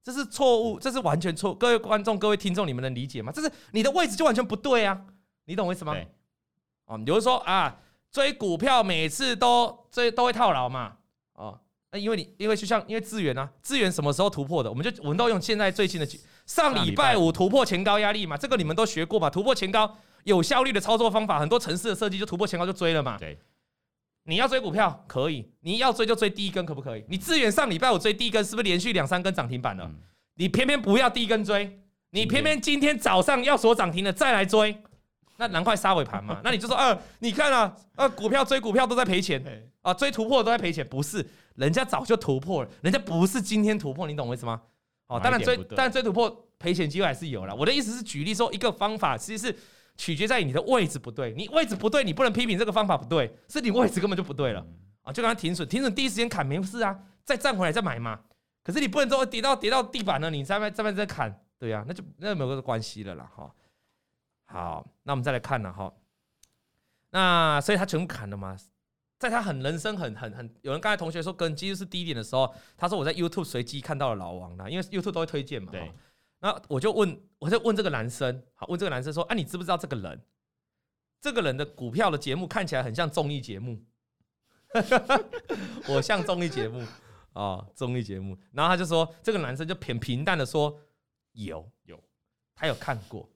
[0.03, 1.55] 这是错误，这是完全错。
[1.55, 3.31] 各位观众、各位听众，你们能理解吗？
[3.35, 4.99] 这是你的位置就完全不对啊，
[5.45, 5.95] 你懂我意思吗？
[6.87, 7.79] 哦，比如说啊，
[8.17, 10.97] 追股票每次都追都会套牢嘛，
[11.35, 11.61] 哦，
[11.93, 14.71] 那因为你因为就像因为资源啊，资源什么时候突破的？
[14.71, 16.09] 我们就我们都用现在最新的
[16.47, 19.29] 上礼拜五突破前高压力嘛，这个你们都学过嘛？
[19.29, 23.19] 突破前高有效率的操作方法，很多城市的设计就突破前高就追了嘛。
[23.19, 23.39] 对。
[24.25, 27.05] 你要追股票可以，你要追就追第一根，可不可以？
[27.11, 29.85] 你资源上礼拜五追第一根，是不是连续两三根涨停板了？
[29.85, 29.95] 嗯、
[30.37, 31.79] 你偏偏不要第一根追，
[32.13, 34.83] 你偏偏今天早上要锁涨停的再来追，
[35.39, 36.41] 那难怪杀尾盘嘛。
[36.45, 39.43] 那你就说，呃，你看啊，呃，股票追股票都在赔钱，
[39.83, 44.61] 啊，追突破都在赔钱，不是，人家早就突破了，人家不是今天突破，你懂我意思吗？
[45.09, 47.55] 哦，当然追，当然追突破赔钱机会还是有了。
[47.55, 49.57] 我的意思是举例说，一个方法其实是
[49.97, 54.67] 取决在于你的位置不对，你位置不对，你不能批评这个方法不对，是你位置根本就不对了
[55.03, 55.13] 啊。
[55.13, 58.19] 就刚才停损，停损第一时间砍没事啊，再站回来再买嘛。
[58.65, 63.49] 可是你不能说跌到跌到地板了，你在外在外在砍，对呀、啊，那就那就没有个关系了啦，哈。
[64.47, 65.93] 好，那我们再来看了哈。
[67.11, 68.57] 那所以他全部砍了嘛，
[69.19, 75.71] 在他很人生很很很，有人刚才同学说跟技术是低点的时候，他说我在 YouTube 随机看到了老王啦，因为 YouTube 都会推荐嘛。
[75.71, 75.93] 对。
[76.41, 80.21] 那我就问，我就问这个男生，好，问这个男生说，啊，你知不知道这个人？
[81.21, 83.83] 这个人的股票的节目看起来很像综艺节目，
[85.89, 86.85] 我像综艺节目。
[87.33, 90.75] 啊，综艺节目，然后他就说，这个男生就平平淡的说，
[91.33, 92.03] 有有，
[92.55, 93.29] 他有看过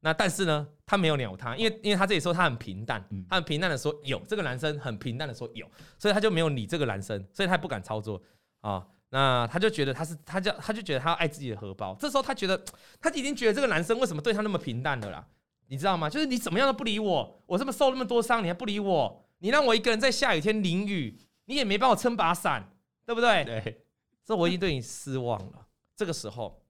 [0.00, 8.20] 那但是呢，他没有鸟他，因为因为他这里说他很平淡，他很平淡的说有，这个男生很平淡的说有，所以他就没有理这个男生，所以他不敢操作
[8.60, 12.62] 啊，那他就觉得他是他就他就觉得他要爱自己的荷包，这时候他觉得
[13.00, 15.26] 他已经觉得这个男生为什么对他那么平淡的啦，
[15.68, 16.08] 你知道吗？
[16.08, 22.70] 就是你怎么样都不理我，我这么受那么多伤，你还不理我，你让我一个人在下雨天淋雨，你也没帮我撑把伞。
[23.06, 23.44] 对不对？
[23.44, 23.84] 对，
[24.24, 25.66] 这我已经对你失望了。
[25.96, 26.62] 这个时候，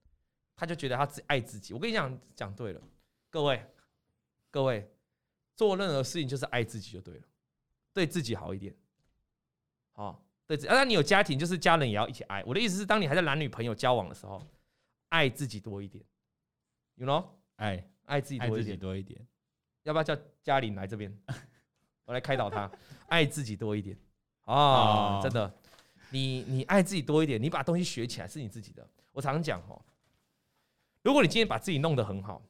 [0.55, 1.71] 他就觉得他自爱自己。
[1.71, 2.81] 我跟你讲，讲对了，
[3.31, 3.65] 各位，
[4.51, 4.93] 各位，
[5.55, 7.23] 做任何事情就是爱自己就对了，
[7.93, 8.75] 对自己好一点。
[9.93, 12.43] 好，对自己，那你有家庭，就是家人也要一起爱。
[12.43, 14.45] 我的意思是，当你还在男女朋友交往的时候，
[15.07, 16.03] 爱自己多一点
[16.95, 17.25] ，you know？
[17.55, 19.25] 爱爱自己多一点，多一点。
[19.83, 20.13] 要不要叫
[20.43, 21.17] 嘉玲来这边？
[22.03, 22.69] 我来开导他，
[23.07, 23.97] 爱自己多一点
[24.43, 25.21] 啊！
[25.23, 25.57] 真的。
[26.09, 28.85] 你你爱自己多一点，你把东西学起来是你自己的。
[29.13, 29.81] 我常常讲哦，
[31.01, 32.41] 如果你今天把自己弄得很好，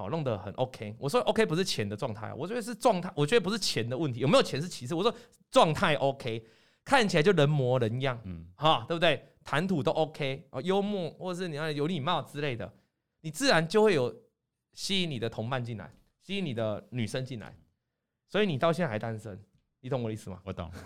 [0.00, 4.94] 好弄得很 OK，我说 OK 不是钱的状态，我觉得是状态，我觉得不是钱的问题，有没有钱是其次。
[4.94, 5.14] 我说
[5.50, 6.42] 状态 OK，
[6.84, 9.22] 看起来就人模人样，嗯，哈，对不对？
[9.44, 12.72] 谈吐都 OK，哦，幽默或者是你要有礼貌之类的，
[13.20, 14.14] 你自然就会有
[14.72, 17.54] 吸引你的同伴进来，吸引你的女生进来。
[18.26, 19.38] 所以你到现在还单身，
[19.80, 20.40] 你懂我的意思吗？
[20.44, 20.70] 我懂。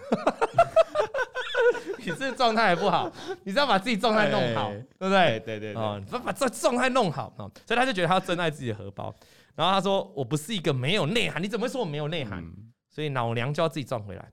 [2.04, 3.10] 你这状态还不好，
[3.44, 5.40] 你是要把自己状态弄好，对不对？
[5.40, 9.14] 对对啊，把把这状态弄好啊，所以他就觉得他要珍爱自己的荷包。
[9.54, 12.44] 然后他说：“我不是一个没有内涵，你怎么会说我没有内涵？
[12.90, 14.32] 所以老娘就要自己赚回来。”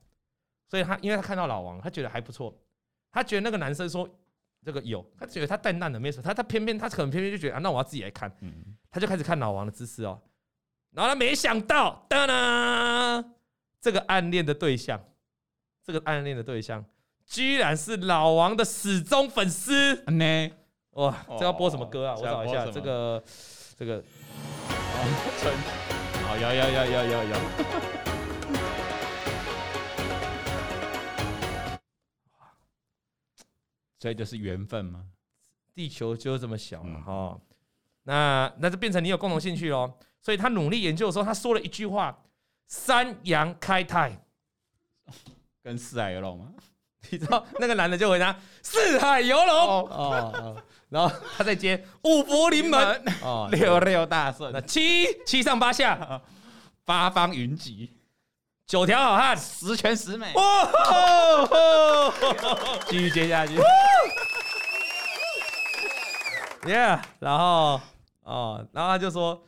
[0.68, 2.52] 所以他因为他看到老王，他觉得还不错，
[3.12, 4.08] 他觉得那个男生说
[4.64, 8.32] 这个有，他觉得他淡淡的没什么，他他偏偏他可能偏偏就觉得啊，那我要自己来看，
[8.90, 10.20] 他就开始看老王的姿势哦。
[10.90, 13.34] 然后他没想到，当当，
[13.80, 15.00] 这个暗恋的对象，
[15.84, 16.84] 这个暗恋的对象。
[17.32, 20.50] 居然是老王的死忠粉丝呢！
[20.90, 22.14] 哇，这要播什么歌啊？
[22.14, 23.24] 我找一下这个，
[23.74, 24.04] 这个，
[26.28, 27.36] 好，有有有有有有。
[33.98, 35.06] 所以就是缘分嘛，
[35.74, 37.40] 地球就这么小嘛，哈。
[38.02, 39.90] 那那就变成你有共同兴趣喽。
[40.20, 42.24] 所以他努力研究的时候，他说了一句话
[42.68, 44.22] ：“三羊开泰。”
[45.64, 46.52] 跟四海游龙吗？
[47.10, 49.46] 你知道那个男的就回答“四海游龙”
[49.90, 50.56] 哦，
[50.88, 56.22] 然后他再接“五福临门”哦， 六六大顺，那七七上八下，
[56.86, 57.90] 八方云集，
[58.66, 60.32] 九条好汉，十全十美。
[60.34, 60.70] 哇！
[62.88, 63.58] 继续接下去。
[66.62, 67.80] Yeah，然后
[68.22, 69.42] 哦，然后他就说，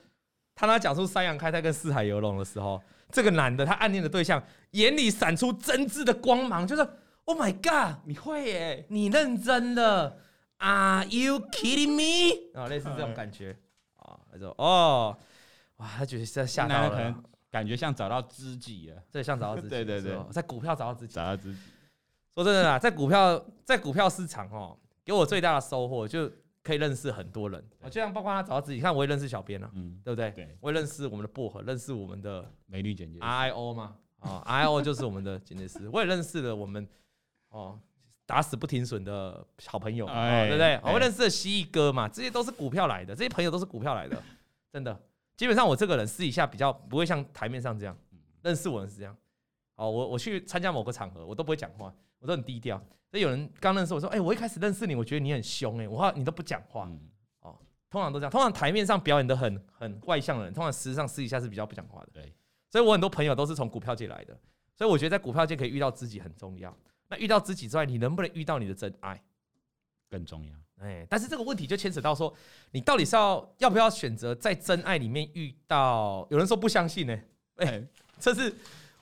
[0.54, 6.86] 当他讲出“三阳开泰”跟“四海游龙”的时候，这个男的他暗恋的对象眼里闪出真挚的光芒，就是。
[7.26, 8.00] Oh my god！
[8.04, 8.86] 你会耶？
[8.90, 10.18] 你认真的
[10.58, 12.58] ？Are you kidding me？
[12.60, 13.56] 啊，类似这种感觉
[13.96, 15.16] 啊，他说哦，
[15.76, 21.60] 哇，他觉得在吓到了，感觉像找到知己了，这像找到知己， 对对对，在股票找到知己，找到知己。
[22.34, 26.30] 说真的啦，在股票在股票市场哦，给我最大的收获就
[26.62, 30.30] 可以认识很多人，就像包括他找到自己，看我也认识小编了，嗯，对不对？
[30.32, 36.86] 对，我也认识我们的薄荷，认识我们的美女剪辑 RIO 嘛，啊，RIO 就是我们的剪辑师，我也认识了我们。
[37.54, 37.78] 哦，
[38.26, 40.80] 打死不停损的好朋友，哦对不对？
[40.82, 44.20] 我认识的蜥蜴哥嘛，这些都是股票来的，这些朋友都是股票来的，
[44.72, 45.00] 真的。
[45.36, 47.96] 基本上我这个人私底下比较不会像台面上这样，
[48.42, 49.16] 认识我的是这样。
[49.76, 52.76] 哦，我我去参加某个场合，我都不会讲话，我都很低调。
[53.08, 56.90] 所以有人刚认识我说，哎，我一开始认识你，我觉得你很凶，哎，我话你都不讲话。
[57.42, 57.56] 哦，
[57.88, 62.08] 通常都这样，通常台面上表演的很很外向的人，通常实际上私底下是比较不讲话的。
[62.12, 62.32] 对，
[62.70, 64.36] 所以我很多朋友都是从股票界来的，
[64.76, 66.76] 所以我觉得在股票界可以遇到知己很重要。
[67.14, 69.22] 那遇到知己之外，你能不能遇到你的真爱
[70.10, 70.52] 更重要？
[70.84, 72.34] 哎，但是这个问题就牵扯到说，
[72.72, 76.26] 你到底是要要不要选择在真爱里面遇到？
[76.30, 77.16] 有人说不相信呢，
[77.56, 77.80] 哎，
[78.18, 78.52] 这是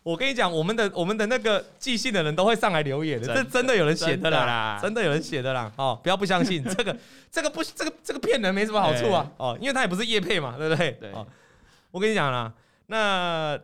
[0.03, 6.97] 我跟你讲，我们的我们的那个寄信的人都会上来留言的，这真的有人写的啦，真的有人写的啦，哦，不要不相信 这个
[7.31, 10.93] 这个不这个这个骗人没什么好处啊，哦，因为他也不是叶配嘛，对不对？
[11.01, 11.13] 对，
[11.91, 12.53] 我跟你讲啦，
[12.87, 13.59] 那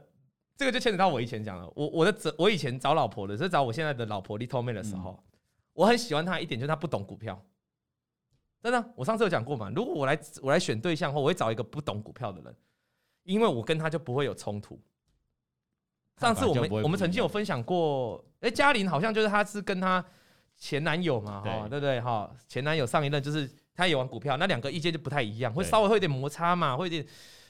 [0.59, 5.23] 这个就牵扯到我以前讲了，我我的我以前找老婆的，是找我现在的老婆 Little 妹的时候，
[5.73, 7.41] 我很喜欢她一点，就是她不懂股票。
[8.61, 9.71] 真的，我上次有讲过嘛。
[9.71, 12.53] 如果我来我来选对象后，我会找一个不懂股票的人，
[13.23, 14.77] 因为我跟他就不会有冲突。
[16.17, 20.05] 上次我们我们曾经有分享过，哎，嘉玲好像就是她是跟她
[20.57, 22.01] 前男友嘛，哈，对不对？
[22.01, 27.07] 哈，前男友上一任就是他也玩股票，那两个意见就不太一样，会稍微会有点摩擦嘛，会有点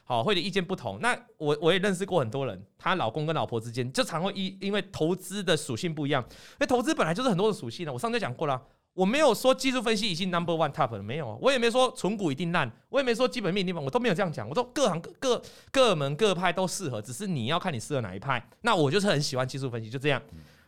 [0.09, 0.99] 好，会的意见不同。
[1.03, 7.93] 那我我也认识过很多人，她老公跟老婆之间就常会因因为投资的属性不一样，因为投资本来就是很多的属性的。
[7.93, 8.61] 我上次讲过了。
[8.95, 14.49] 我没有说技术分析已经 number one top 了，没有，我也没说存股一定烂，我也没说基本面一定烂，我都没有这样讲。
[14.49, 18.45] 我说各行各各各门各派都适合，只是你要看你适合哪一派。
[18.63, 20.21] 那我就是很喜欢技术分析，就这样。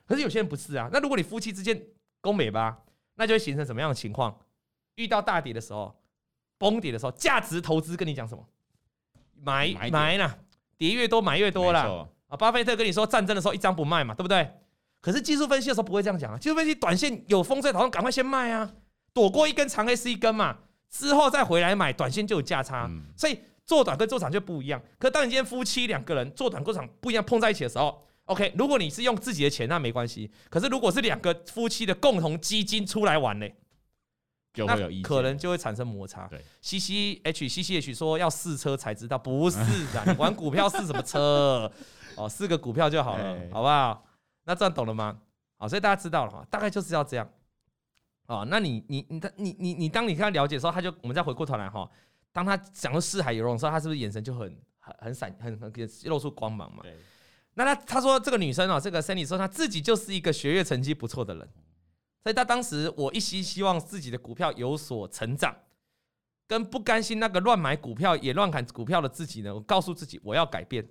[0.06, 0.88] 可是有些人不是啊。
[0.92, 1.82] 那如果你夫妻之间
[2.20, 2.78] 攻美吧，
[3.16, 4.38] 那就会形成什么样的情况？
[4.94, 5.92] 遇到大跌的时候，
[6.56, 8.46] 崩跌的时候，价值投资跟你讲什么？
[9.42, 10.36] 买买啦，
[10.76, 12.06] 跌越多买越多啦。
[12.28, 14.48] 啊，巴菲特跟你说战争的时候一张不卖嘛，对不对？
[15.00, 18.70] 可是技术分析的时候不会这样讲啊，技术分析短线有风在头上，赶快先卖啊，
[19.12, 20.58] 躲过一根长黑是一根嘛，
[20.90, 24.80] 之后再回来买，短线就有价差，所以做短跟做长就不一样。
[24.98, 33.48] 可当你今天夫妻两个人做短做长不一样碰在一起的时候，OK，如果你是用自己的钱那没关系，可是如果是两个夫妻的共同基金出来玩呢，
[34.52, 36.26] 就会有意可能就会产生摩擦。
[36.26, 39.58] 对，C C H C C H 说要试车才知道，不 是
[39.92, 41.70] 的，你玩股票试什么车？
[42.16, 44.04] 哦，试个股票就好了，好不好？
[44.44, 45.18] 那这样懂了吗？
[45.56, 47.30] 好，所以大家知道了哈，大概就是要这样。
[48.26, 51.88] 哦，那你你你他你你你当你跟他了解的时候，他就我们再回过头来哈，
[52.32, 55.72] 当他讲到四海游龙的时候，他是不是眼神就很很很闪，很很
[56.04, 56.82] 露出光芒嘛？
[56.82, 56.96] 对。
[57.54, 61.48] 那他他说这个女生啊，这个 Sandy 说她自己就是一个学业成绩不错的人，
[62.22, 65.56] 所以他当时我一心希望自己的股票有所成长，
[66.46, 70.86] 跟不甘心那个乱买股票也乱砍股票的自己呢，我告诉自己我要改变。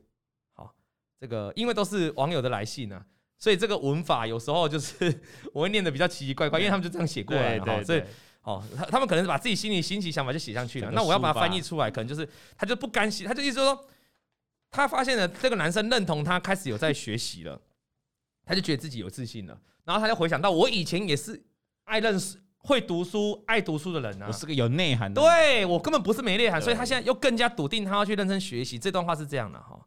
[0.53, 0.73] 好，
[1.19, 3.05] 这个因为都是网友的来信呢。
[3.37, 5.21] 所以这个文法有时候就是
[5.53, 7.81] 我会念的比较奇奇怪怪，因为他们就这样写过来哈。
[7.83, 8.03] 所以
[8.41, 10.91] 哦，他他们可能是把自己心里心情想法就写上去了。
[10.91, 13.87] 那我要把它翻译出来，可能就是他就不甘心，他就意思说，
[14.71, 17.61] 他发现了这个男生认同他，开始有在学习了，
[18.45, 19.61] 他就觉得自己有自信了。
[19.89, 21.43] 然后他就回想到，我以前也是
[21.85, 25.19] 爱认识、会读书、爱读书的人啊，我是个有内涵的。
[25.19, 28.77] 对，我根本不是没内涵，所以他现在又更加笃定，他要去认真学习。
[28.77, 29.83] 这段话是这样的哈。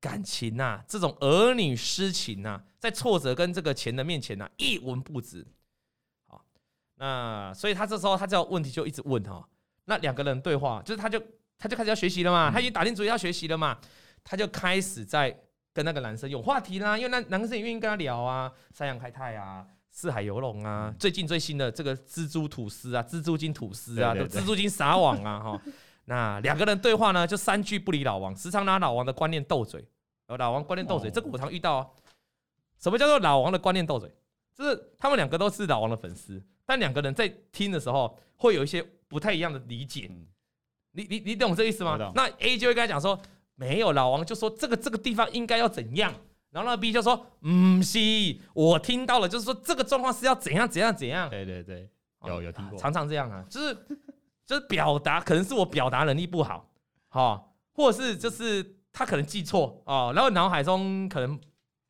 [0.00, 5.44] 感情呐、啊，这种儿女私情呐、啊，在挫折跟这个钱的面前呐、啊，一文不值。
[6.28, 6.44] 好，
[6.94, 9.44] 那所以他这时候他这个问题就一直问哈。
[9.86, 11.20] 那两个人对话，就是他就
[11.58, 13.76] 他就开始要学习了嘛，他已经打定主意要学习了嘛，
[14.22, 15.36] 他就开始在
[15.78, 25.62] 跟那个男生有话题啦，因为那男生也愿意跟他聊啊，三阳开泰啊，四海游龙啊，最近最新的这个蜘蛛吐司啊，蜘蛛精吐司啊，蜘蛛精撒网啊， 哈。
[26.06, 29.86] 那两个人对话呢，就三句不离老王，时常拿老王的观念斗嘴。
[30.26, 31.86] 呃，老王观念斗嘴，这个我常遇到啊。
[32.80, 34.12] 什么叫做老王的观念斗嘴？
[34.56, 40.10] 就是他们两个都是老王的粉丝，但两个人在听的时候会有一些不太一样的理解。
[40.90, 41.96] 你你你懂这意思吗？
[42.16, 43.16] 那 A 就会跟他讲说，
[43.58, 46.14] 没有，老王就说这个这个地方应该要怎样，
[46.50, 47.98] 然后那 B 就说，嗯，是，
[48.54, 51.28] 我听到了，就是说这个状况是要怎样怎样怎样。
[51.28, 51.90] 对对对，
[52.26, 53.76] 有有听过，常常这样啊，就是。
[54.48, 56.66] 就是表达，可能是我表达能力不好，
[57.08, 61.38] 好，或者是就是他可能记错哦，然后脑海中可能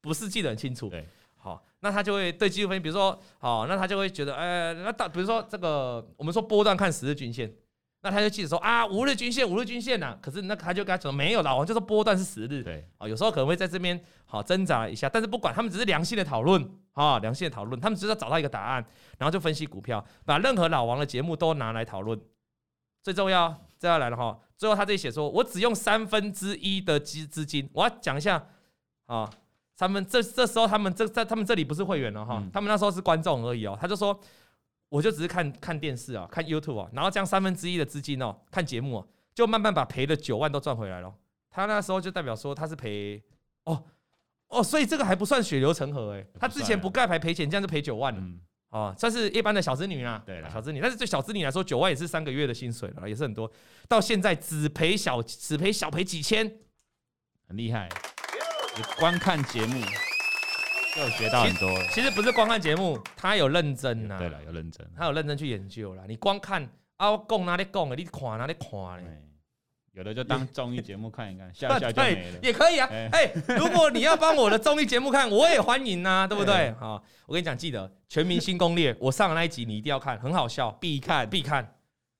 [0.00, 7.48] 不是记得很清楚，对，好，那他就会对技术分析，比如说，好，那他就会觉得，呃，那大比如说这个，我们说波段看十日均线，
[8.00, 18.84] 那他就记得说啊，五日均线，五日均线呐，可是那他就跟他讲没有，老王就说波段是十日，对，啊，有时候可能会在这边好挣扎一下，但是不管，他们只是良性的讨论，啊，良性的讨论，他们只是要找到一个答案，
[19.18, 22.18] 然后就分析股票，把任何老王的节目都拿来讨论。
[23.02, 24.38] 最重要，这要来了哈。
[24.56, 28.44] 最后他这里写说，我只用三分之一的资资金，我要讲一下
[29.06, 29.28] 啊，
[29.76, 33.78] 他们这这时候他们这在他们这里不是会员了哈，他们那时候是观众而已哦。
[33.80, 34.18] 他就说，
[34.88, 41.14] 我就只是看看电视啊，看 YouTube 啊，然后这样三分之一的资金哦，看节目，就慢慢把赔的九万都赚回来了。
[41.50, 43.22] 他那时候就代表说他是赔
[43.64, 43.84] 哦
[44.48, 48.22] 哦，所以这个还不算血流成河诶，他之前不盖牌赔钱，这样就赔九万了。
[48.70, 53.50] 哦，算是一般的小资女啊，对啦，小资女，但是对小资女来说，九万也是三个月的薪水了，也是很多。
[53.88, 56.50] 到现在只赔小，只赔小赔几千，
[57.46, 57.88] 很厉害。
[58.98, 59.80] 观看节目，
[60.98, 61.84] 就学到很多了。
[61.90, 64.18] 其实不是光看节目，他有认真呐。
[64.18, 66.04] 对了，有认真，他有认真去研究了。
[66.06, 69.22] 你光看啊，我讲哪里讲的，你看哪里看嘞？
[69.92, 72.38] 有的就当综艺节目看一看， 笑一笑就没了。
[72.42, 72.88] 也可以啊。
[73.10, 76.72] 哎，如果你要帮我的综艺节目看，我也欢迎呐，对不对？
[76.78, 81.74] 好，我跟你讲，记得《全明星攻略》， 我上的那一集你一定要看，很好笑，必看必看。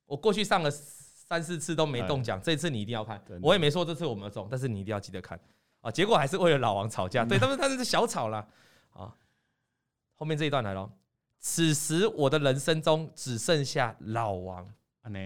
[0.07, 3.23] 我过去上了三四次都没中奖，这次你一定要看。
[3.43, 5.39] 我也没说这次我们中，但是你一定要记得看
[5.81, 5.91] 啊。
[5.91, 8.45] 结果还是为了老王吵架，对，但是他们是小吵了
[8.99, 9.15] 啊。
[10.15, 10.91] 后面这一段来了，
[11.39, 14.69] 此时我的人生中只剩下老王。
[15.03, 15.19] 啊呢。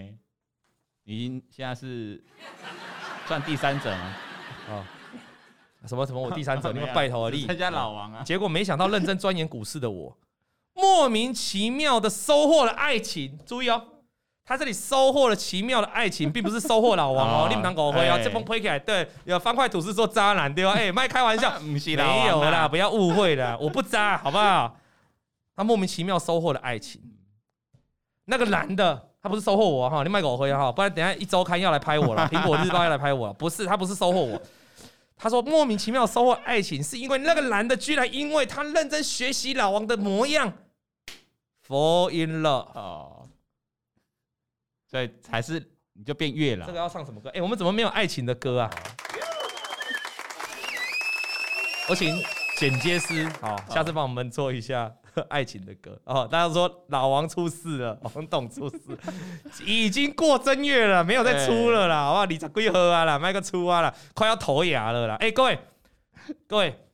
[1.04, 2.22] 已经现在是
[3.26, 4.16] 算第三者吗？
[4.68, 4.86] 啊，
[5.84, 6.22] 什么什么？
[6.22, 6.70] 我第三者？
[6.72, 8.22] 你们拜托而立，参加老王啊！
[8.22, 10.16] 结果没想到认真钻研股市的我，
[10.74, 13.36] 莫名其妙的收获了爱情。
[13.44, 13.91] 注意哦，
[14.44, 17.46] 他这里收获了奇妙的爱情，并不是收获老王哦。
[17.50, 20.72] 你们当狗灰哦，这封推起来，对，有方块土是说渣男对吧？
[20.78, 24.76] 哎，卖开玩笑，没有啦，不要误会了， 我不渣，好不好？
[25.54, 27.00] 他莫名其妙收获了爱情，
[28.26, 29.08] 那个男的。
[29.22, 33.32] 他不是收获我哈，你卖给我喝哈，不然等下一周刊要来拍我了，苹果日报要来拍我了。
[33.32, 34.42] 不是，他不是收获我。
[35.16, 40.52] 他说莫名其妙收获爱情，是因为那个男的居然因为他认真学习老王的模样
[41.68, 43.21] ，fall in love 哦，
[44.92, 45.58] 所以才是
[45.94, 46.66] 你就变月老。
[46.66, 47.30] 这个要唱什么歌？
[47.30, 48.70] 哎，我们怎么没有爱情的歌啊？
[51.88, 52.14] 我请
[52.58, 54.94] 剪接师好，下次帮我们做一下。
[55.28, 58.98] 爱情的歌哦，大家说老王出事了， 王董出事，
[59.66, 62.24] 已经过正月了，没有再出了啦，好不好？
[62.24, 65.16] 你才归喝啊啦，卖个出啊啦，快要头牙了啦。
[65.16, 65.58] 哎、欸，各位，
[66.46, 66.86] 各位，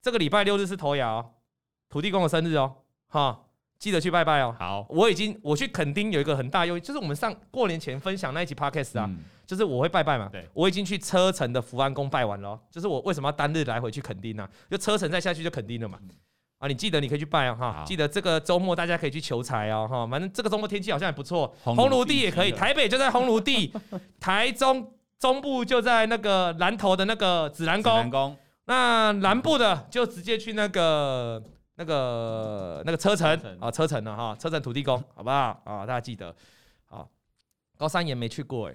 [0.00, 1.34] 这个礼拜六日是头牙哦，
[1.90, 2.76] 土地公的生日哦，
[3.08, 3.43] 哈，
[3.84, 4.56] 记得去拜拜哦。
[4.58, 10.26] 好，我已经我去垦丁有一个很大优惠，就是我们上过年前分享那一集 podcast 啊，嗯、就是我会拜拜嘛。
[10.32, 14.48] 对，我已经去车城的福安宫拜完了，就是我为什么要单日来回去垦丁呢、啊？
[14.70, 15.98] 就车城再下去就垦丁了嘛。
[16.60, 17.72] 啊，你记得你可以去拜哦，哈！
[17.74, 20.06] 好记得这个周末大家可以去求财哦，哈！
[20.06, 23.70] 反正这个周末天气好像也不错，红炉地也可以，台北就在红炉地，
[24.18, 31.42] 台中中部就在那个南投的那个紫兰宫，宫那南部的就直接去那个
[31.76, 33.28] 那个那个车城
[33.60, 35.60] 啊，车城了哈，车城土地公，好不好？
[35.64, 36.34] 啊，大家记得，
[36.88, 37.04] 啊，
[37.76, 38.74] 高三也没去过哎。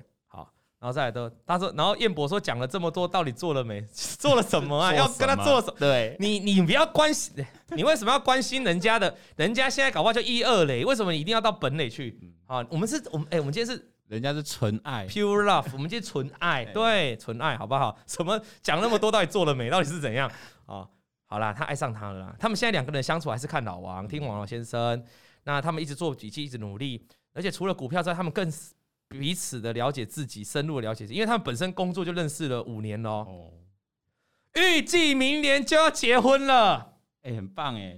[0.82, 3.82] 然后再来都，他说，然后彦博说讲了这么多，到底做了没？
[3.92, 4.94] 做了 什么啊？
[4.94, 5.76] 要跟他做什么？
[5.78, 7.34] 对，你你不要关心，
[7.76, 9.14] 你为什么要关心人家的？
[9.36, 12.18] 人家现在搞不好就一二垒，为什么你一定要到本垒去？
[12.46, 18.00] 啊，我们是，我们哎，我们今天是人家是纯爱，pure love，我们今天纯爱，对，纯爱，好不好？
[18.08, 19.70] 什么讲那么多，到底做了没？
[19.70, 20.32] 到底是怎样？
[20.66, 20.88] 啊，
[21.30, 22.36] 好啦，他爱上他了啦。
[22.38, 25.02] 他们现在两个人相处还是看老王，听王老先生。
[25.46, 28.52] 那他们一直做笔记，一直努力，而且除了股票之外，他们更。
[29.12, 33.26] 彼此的了解自己，深入的了解自己，因为他们本身工作就认识了五年喽。
[33.28, 33.52] 哦，
[34.54, 37.98] 预计明年就要结婚了，哎，很棒哎！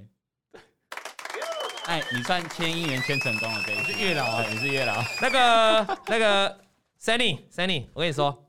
[1.87, 5.03] 哎，你算签姻缘签成功了，对，你是月老啊，你是月老。
[5.21, 6.57] 那个那个
[7.01, 8.47] ，Sunny，Sunny，我跟你说，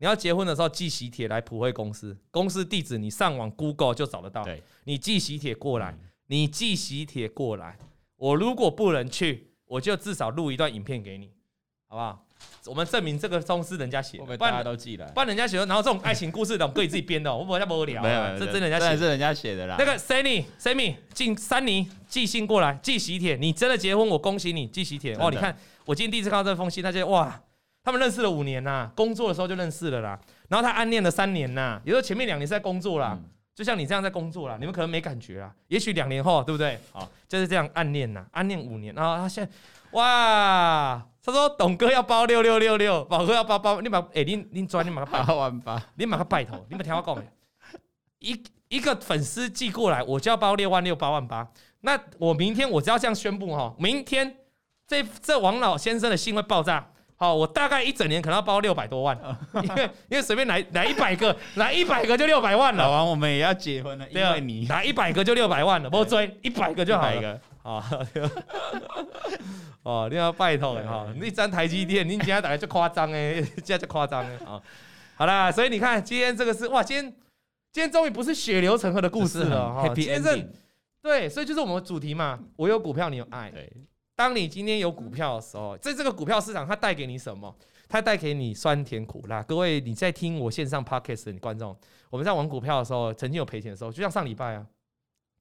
[0.00, 4.42] 你要结婚的时候寄喜帖来普惠公司，公司地址你上网 Google 就找得到。
[4.42, 5.94] 对，你寄喜帖过来，
[6.28, 7.76] 你寄喜帖过来，
[8.16, 11.30] 我如果不能去，我就至少录一段影片给你。
[11.86, 12.24] 好不好？
[12.66, 15.06] 我们证明这个都是人家写的，大家都记了。
[15.08, 18.00] 不然人家写的，然后这种爱情故事的，我可以自己编的，我们不会太无聊。
[18.02, 19.76] 没有，这真的人家写，是人家写的啦。
[19.78, 23.36] 那个 Sammy，Sammy 进三妮寄信过来，寄喜帖。
[23.36, 25.14] 你真的结婚，我恭喜你，寄喜帖。
[25.16, 27.42] 哦，你看，我今天第一次看到这封信，他就哇，
[27.90, 30.18] 他们认识了五年呐，工作的时候就认识了啦。
[30.48, 33.18] 然后他暗恋了三年呐，也就是前面两年是在工作啦，
[33.54, 36.78] 就像你这样在工作啦，你们可能没感觉啦，也许两年后，对不对？
[36.92, 39.52] 好，就是这样暗恋呐，暗恋五年，然后他现在
[39.92, 41.04] 哇。
[41.22, 47.22] 他说：“董哥要包六六六六，宝哥要包包，你把哎，你你转，你把个八万八，你把个拜托，你把听我讲没？
[48.20, 51.46] 一一个粉丝寄过来，我就要包六万六八万八。
[51.82, 54.34] 那我明天我只要这样宣布哈，明天
[54.86, 56.90] 这这王老先生的信会爆炸。
[57.20, 59.14] 好，我大概一整年可能要包六百多万，
[59.62, 62.82] 因为因为随便来来一百个，来一百个就六百万了。
[62.82, 67.38] 老王，我们也要结婚了，因为你来一百个就六百万了，不追一百个就好了。
[67.62, 67.84] 好。”
[69.84, 74.60] 哦，你要拜托哈，你张台积电，你今天大概就夸张哎， 这样就夸张哎啊！
[75.16, 77.04] 好啦，所以你看今天这个是哇，今天
[77.70, 79.88] 今天终于不是血流成河的故事了哈。
[79.94, 80.50] 今天是，
[81.02, 83.52] 对，所以就是我们的主题嘛，我有股票，你有爱。
[84.20, 87.56] 对，当你今天有股票的时候，在这个股票市场，它带给你什么？
[87.88, 89.42] 它带给你酸甜苦辣。
[89.42, 91.74] 各位你在听我线上 podcast 的观众，
[92.10, 94.66] 我们在玩股票的时候，曾经有赔钱的时候，就像上礼拜啊，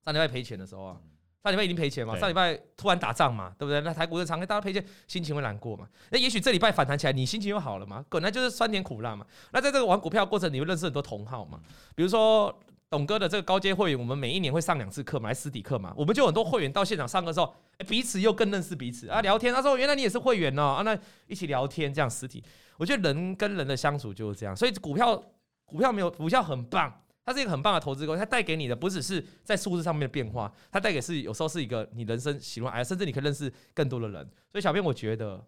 [0.06, 0.98] 上礼拜赔钱的时候啊。
[1.42, 2.18] 上礼拜已经赔钱嘛？
[2.20, 3.80] 上礼拜突然打仗嘛，对不对？
[3.80, 5.88] 那台股的长黑，大家赔钱，心情会难过嘛？
[6.10, 8.04] 那也许这礼拜反弹起来，你心情又好了嘛？
[8.10, 9.26] 本来就是酸甜苦辣嘛。
[9.54, 11.62] 那在这个玩股票的过程，你会认识很多同好嘛？
[11.96, 12.54] 比如说
[12.90, 17.54] 董哥的这个高阶会员，我们每一年会上两次课嘛，来实体课嘛，我们就很多会员到现场上课的时候，
[17.88, 19.54] 彼此又更认识彼此啊，聊天。
[19.54, 22.44] 他说：“原来你也是会员哦，啊，那一起聊天这样实体，
[22.78, 24.56] 我觉得人跟人的相处就是这样。
[24.56, 25.16] 所以股票，
[25.66, 26.92] 股票没有股票很棒，
[27.24, 34.28] 它是一个很棒的投资工具，它带给你的不只是在数字上面的变化，它带给是有时候是一个你人生喜怒哀，甚至你可以认识更多的人。
[34.52, 35.46] 所以小编，我觉得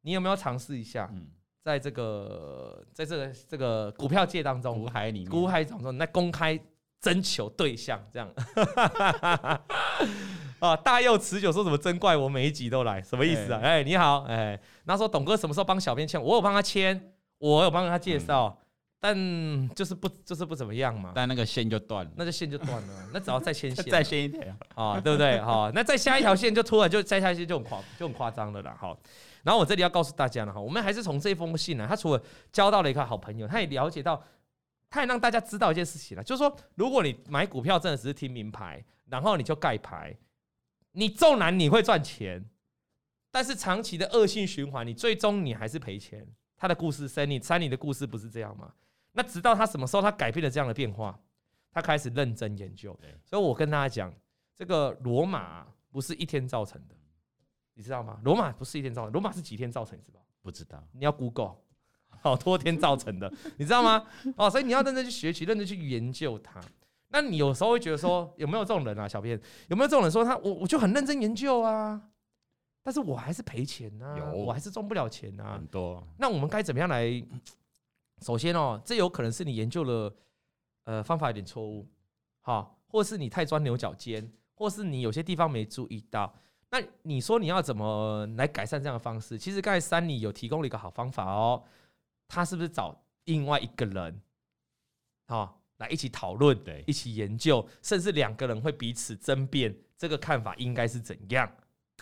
[0.00, 1.10] 你有没有尝试一下？
[1.12, 1.26] 嗯。”
[1.62, 6.58] 在这个，在这个这个股票界当中，股海里面，股海当中，那公开
[7.00, 8.28] 征求对象这样，
[10.58, 13.60] 啊，大佑持久说什么真怪我每一集都来，什么意思啊？
[13.62, 16.20] 哎、欸，你好，哎、欸，那说董哥什么时候帮小编签？
[16.20, 18.58] 我有帮他签，我有帮他介绍、
[19.00, 21.12] 嗯，但就是不就是不怎么样嘛。
[21.14, 24.42] 但那个线就断了，那就线就断了，那只要再牵线， 再牵一条
[24.74, 25.40] 啊，对不对？
[25.40, 28.98] 好，那再下一条线就突然就再下一线就很夸就很夸张了啦，好。
[29.42, 32.22] 然后我这里要告诉大家了哈，我们还是从这封信呢，他除了
[32.52, 34.22] 交到了一个好朋友，他也了解到，
[34.88, 40.16] 他也让大家知道一件事情了，就是说，如果你买股票真的只是听名牌，然后你就盖牌，
[40.92, 42.48] 你纵然你会赚钱，
[43.30, 46.26] 但是长期的恶性循环，你最终你还是赔钱。
[46.56, 48.72] 他的故事，Sunny，Sunny 的故事不是这样吗？
[49.10, 51.18] 那直到他什么时候他改变了这样的变化，
[51.72, 52.96] 他开始认真研究。
[53.24, 54.14] 所以我跟大家讲，
[54.56, 56.94] 这个罗马不是一天造成的。
[57.74, 58.20] 你知道吗？
[58.24, 59.98] 罗马不是一天造成，罗马是几天造成？
[59.98, 60.20] 你知道？
[60.42, 60.82] 不知道。
[60.92, 61.56] 你要 Google，
[62.20, 64.06] 好多天造成的，你知道吗？
[64.36, 66.60] 哦，所以你要认真去学习，认真去研究它。
[67.08, 69.06] 那你有时候会觉得说，有没有这种人啊？
[69.06, 72.00] 小编有没有这种人说他我我就很认真研究啊，
[72.82, 75.54] 但是我还是赔钱啊，有，我还是赚不了钱啊。
[75.54, 76.02] 很多。
[76.18, 77.22] 那我们该怎么样来？
[78.22, 80.14] 首先哦，这有可能是你研究了
[80.84, 81.86] 呃方法有点错误，
[82.40, 86.32] 好，或是你太钻牛角尖，或是你有些地方没注意到。
[86.72, 89.36] 那你说你要怎么来改善这样的方式？
[89.36, 91.62] 其实刚才 Sunny 有提供了一个好方法哦，
[92.26, 94.22] 他是不是找另外一个人，
[95.28, 101.52] 好来一起讨论，对，一起研究，甚至两个人会彼此争辩这个看法应该是怎样？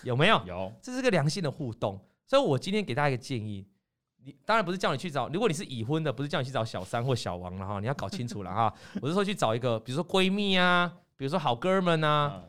[0.04, 0.40] 有没有？
[0.46, 2.00] 有，这是个良性的互动。
[2.24, 3.66] 所以我今天给大家一个建议，
[4.22, 8.72] 你当然不是叫你去找，如果你是已婚的，不是叫你去找小三或小王了哈，你要搞清楚了哈。
[9.02, 12.44] 我是说去找一个，比如说闺蜜啊，比如说好哥们啊。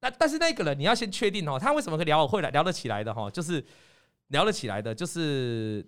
[0.00, 3.28] 那但是那个人你要先确定哦，他为什么可以聊会来聊得起来的哈？
[3.30, 3.64] 就是
[4.28, 5.84] 聊得起来的，就是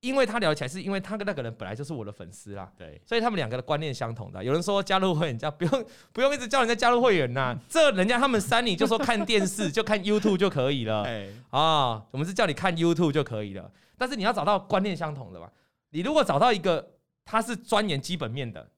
[0.00, 2.68] 因为他聊起来，是因为他跟那个人本来就是我的粉丝啦。
[2.76, 4.42] 对，所以他们两个的观念相同的。
[4.42, 11.04] 有人说加入会员，叫不用 不用一直叫人家加入会员呐，这人家他们 Sunny 就说看电视 就看 YouTube 就可以了。
[11.04, 13.70] 哎啊，我们是叫你看 YouTube 就可以了。
[13.96, 15.48] 但是你要找到观念相同的嘛。
[15.90, 16.94] 你如果找到一个
[17.24, 18.68] 他是钻研基本面的，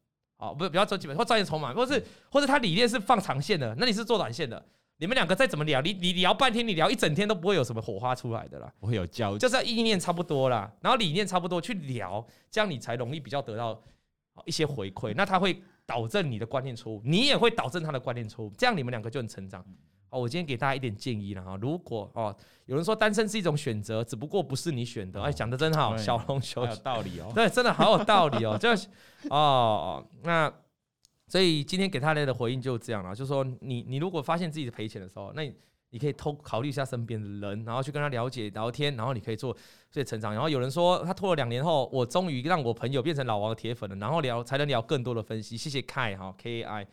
[0.51, 4.65] 哦，不是比较钻基本或钻研筹码，或是或者他理念是放长线的，那你是做短线的。
[4.97, 13.83] 你们两个再怎么聊，你你聊半天，你聊一整天都不会有什么火花出来的啦，不会有交集，就是意念差不多啦，然后理念差不多去聊，这样你才容易比较得到
[14.45, 15.13] 一些回馈。
[15.17, 19.65] 那他会导正你的观念错误，你也会导正他的观念错误，这样你们两个就很成长。
[20.15, 22.35] 好，我今天给大家一点建议了哈，如果哦
[22.67, 28.89] 有人说单身是一种选择，只不过不是你选的，哎，讲的真好，小龙球有道理哦，对，真的好有道理哦，就是
[29.29, 30.53] 哦那。
[31.27, 35.55] 所以今天给大家的回应就这样了，就是说你你如果发现自己赔钱的时候，那你
[35.89, 39.53] 你可以偷考虑一下身边的人，然后去跟他了解聊天，然后你可以做
[39.91, 40.33] 这些成长。
[40.35, 45.57] 然后有人说他拖了两年后，我终于让我朋友变成老王的铁粉了，然后聊才能聊更多的分析。
[45.57, 46.87] 谢谢 Kai 哈 K I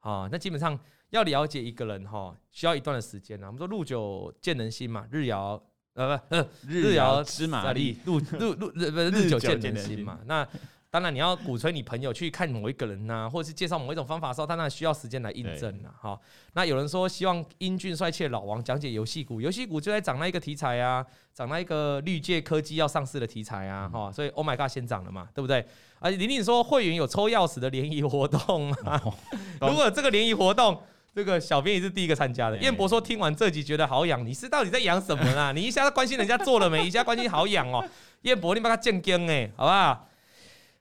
[0.00, 0.76] 啊，那基本上
[1.14, 3.46] 要了解一个人哈，需要一段的时间啊。
[3.46, 5.60] 我们说路久见人心嘛，日遥
[5.94, 10.46] 呃不呃日遥知马力，日日日不是 日久见人心嘛，那。
[10.90, 15.92] 当然，你要鼓吹你朋友去看某一个人呐、啊，或者是介绍某一种方法的时候，当然需要时间来印证了。
[16.00, 16.16] 哈，
[16.52, 25.66] 那有人说希望英俊帅气的老王讲解游戏股，游戏股就在涨那一个题材啊，涨那一个绿界科技要上市的题材啊，哈，所以 Oh my God 先涨了嘛，对不对？
[25.98, 29.02] 而且玲玲说会员有抽钥匙的联谊活动嘛，
[29.62, 30.80] 如果这个联谊活动，
[31.14, 32.58] 这个小编也是第一个参加的。
[32.58, 35.52] 燕博说听完这集觉得好痒，你是到底在痒什么啊？
[35.54, 37.86] 你一下子关心人家做了没，一下关心好痒哦。
[38.22, 40.08] 燕博你把他正经哎，好不好？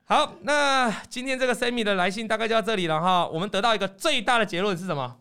[0.06, 3.28] 好，那今天这个 Sammy 的来信大概就到这里了哈。
[3.28, 5.18] 我们得到一个最大的结论是什么？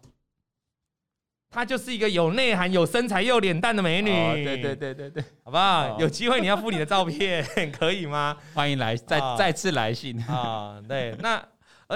[1.50, 4.10] 她就是一个有内涵、有身材、又脸蛋的美女。
[4.10, 5.88] 哦、对对对对对，好不好？
[5.88, 8.36] 哦、有机会你要附你的照片， 可以吗？
[8.54, 10.84] 欢迎来再、哦、再次来信啊、哦。
[10.88, 11.42] 对，那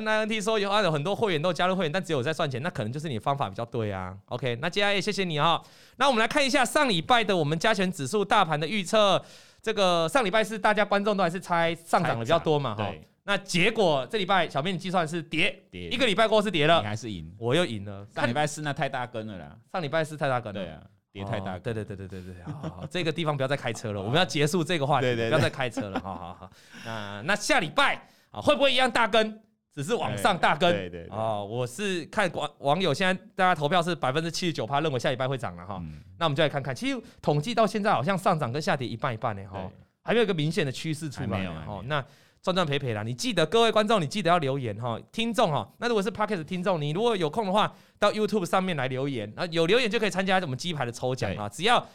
[0.00, 4.16] NINT 说有啊，有很多会员都加入会员，但只有在赚钱，那可能就是你方法比较对啊。
[4.26, 5.62] OK，那接下来也谢谢你哈。
[5.96, 9.22] 那我们来看一下上礼拜的我们加权指数大盘的预测。
[9.62, 12.72] 这个上礼拜是大家观众都还是猜上涨的比较多嘛？
[12.76, 12.94] 哈，
[13.24, 18.06] 那结果这礼拜小编计算是跌，跌一个礼拜过后是跌了，你还是赢，我又赢了。
[18.14, 20.80] 上礼拜四那太大根了啦，上礼拜四太大根了，对啊，
[21.12, 26.50] 跌太大根，对对对对对对，好好，这个地方不要再开车了，我们要结束这个话题，不要再开车了，好好好。
[26.84, 29.42] 那那下礼拜啊会不会一样大根？
[29.76, 30.72] 只是往上大跟。
[30.72, 31.08] 对对对。
[31.10, 35.80] 哦，我是看网网友现在大家投票是百分之七十九趴认为下礼拜会涨了哈。
[36.18, 39.70] 那我们就来看看，其实统计到现在好像上涨跟下跌一半一半呢哈，
[40.02, 41.44] 还没有一个明显的趋势出来。
[41.66, 42.02] 哦，那
[42.42, 45.70] 赚赚赔赔啦，你记得各位观众，你记得要留言哈，听众哈。
[45.78, 51.86] 那如果是 p o c k e t 听众，你如果有空的话，到 YouTube 上面来留言啊，有留言就可以参加我们鸡排的抽奖啊，只要。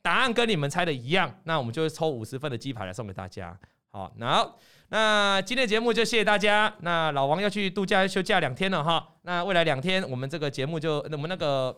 [0.00, 3.54] 答案跟你们猜的一样，那我们就会抽五十份的鸡排来送给大家。
[3.90, 4.48] 好，那
[4.90, 6.72] 那今天的节目就谢谢大家。
[6.80, 9.06] 那老王要去度假休假两天了哈。
[9.22, 11.76] 那未来两天我们这个节目就我们那个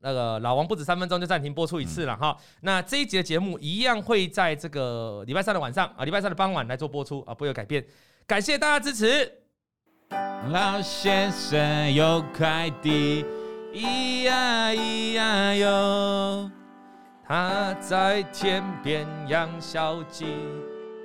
[0.00, 2.36] 那个老王不止三分钟就暂停播出一次了哈。
[2.60, 7.84] 那这一集的节目一样会在这个礼拜三的晚上啊，礼拜三的傍晚来做播出啊，不会有改变。
[8.26, 9.32] 感谢大家支持。
[10.52, 13.24] 老先生有快递，
[13.74, 16.50] 咿呀咿呀哟。
[17.26, 20.26] 他在天边养小鸡，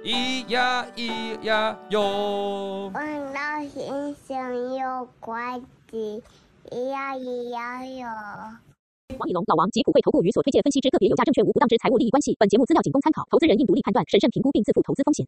[0.06, 2.92] 咿呀咿呀哟。
[2.94, 6.22] 王老先生有快递，
[6.70, 8.06] 咿呀咿呀哟。
[9.18, 12.36] 王以龙、老王及普惠投顾与所推荐分析之个别有价证券无不当之财务利益关系。
[12.38, 15.26] 本节目资料仅供参考，投资人应独立判断、审慎评估并自负投资风险。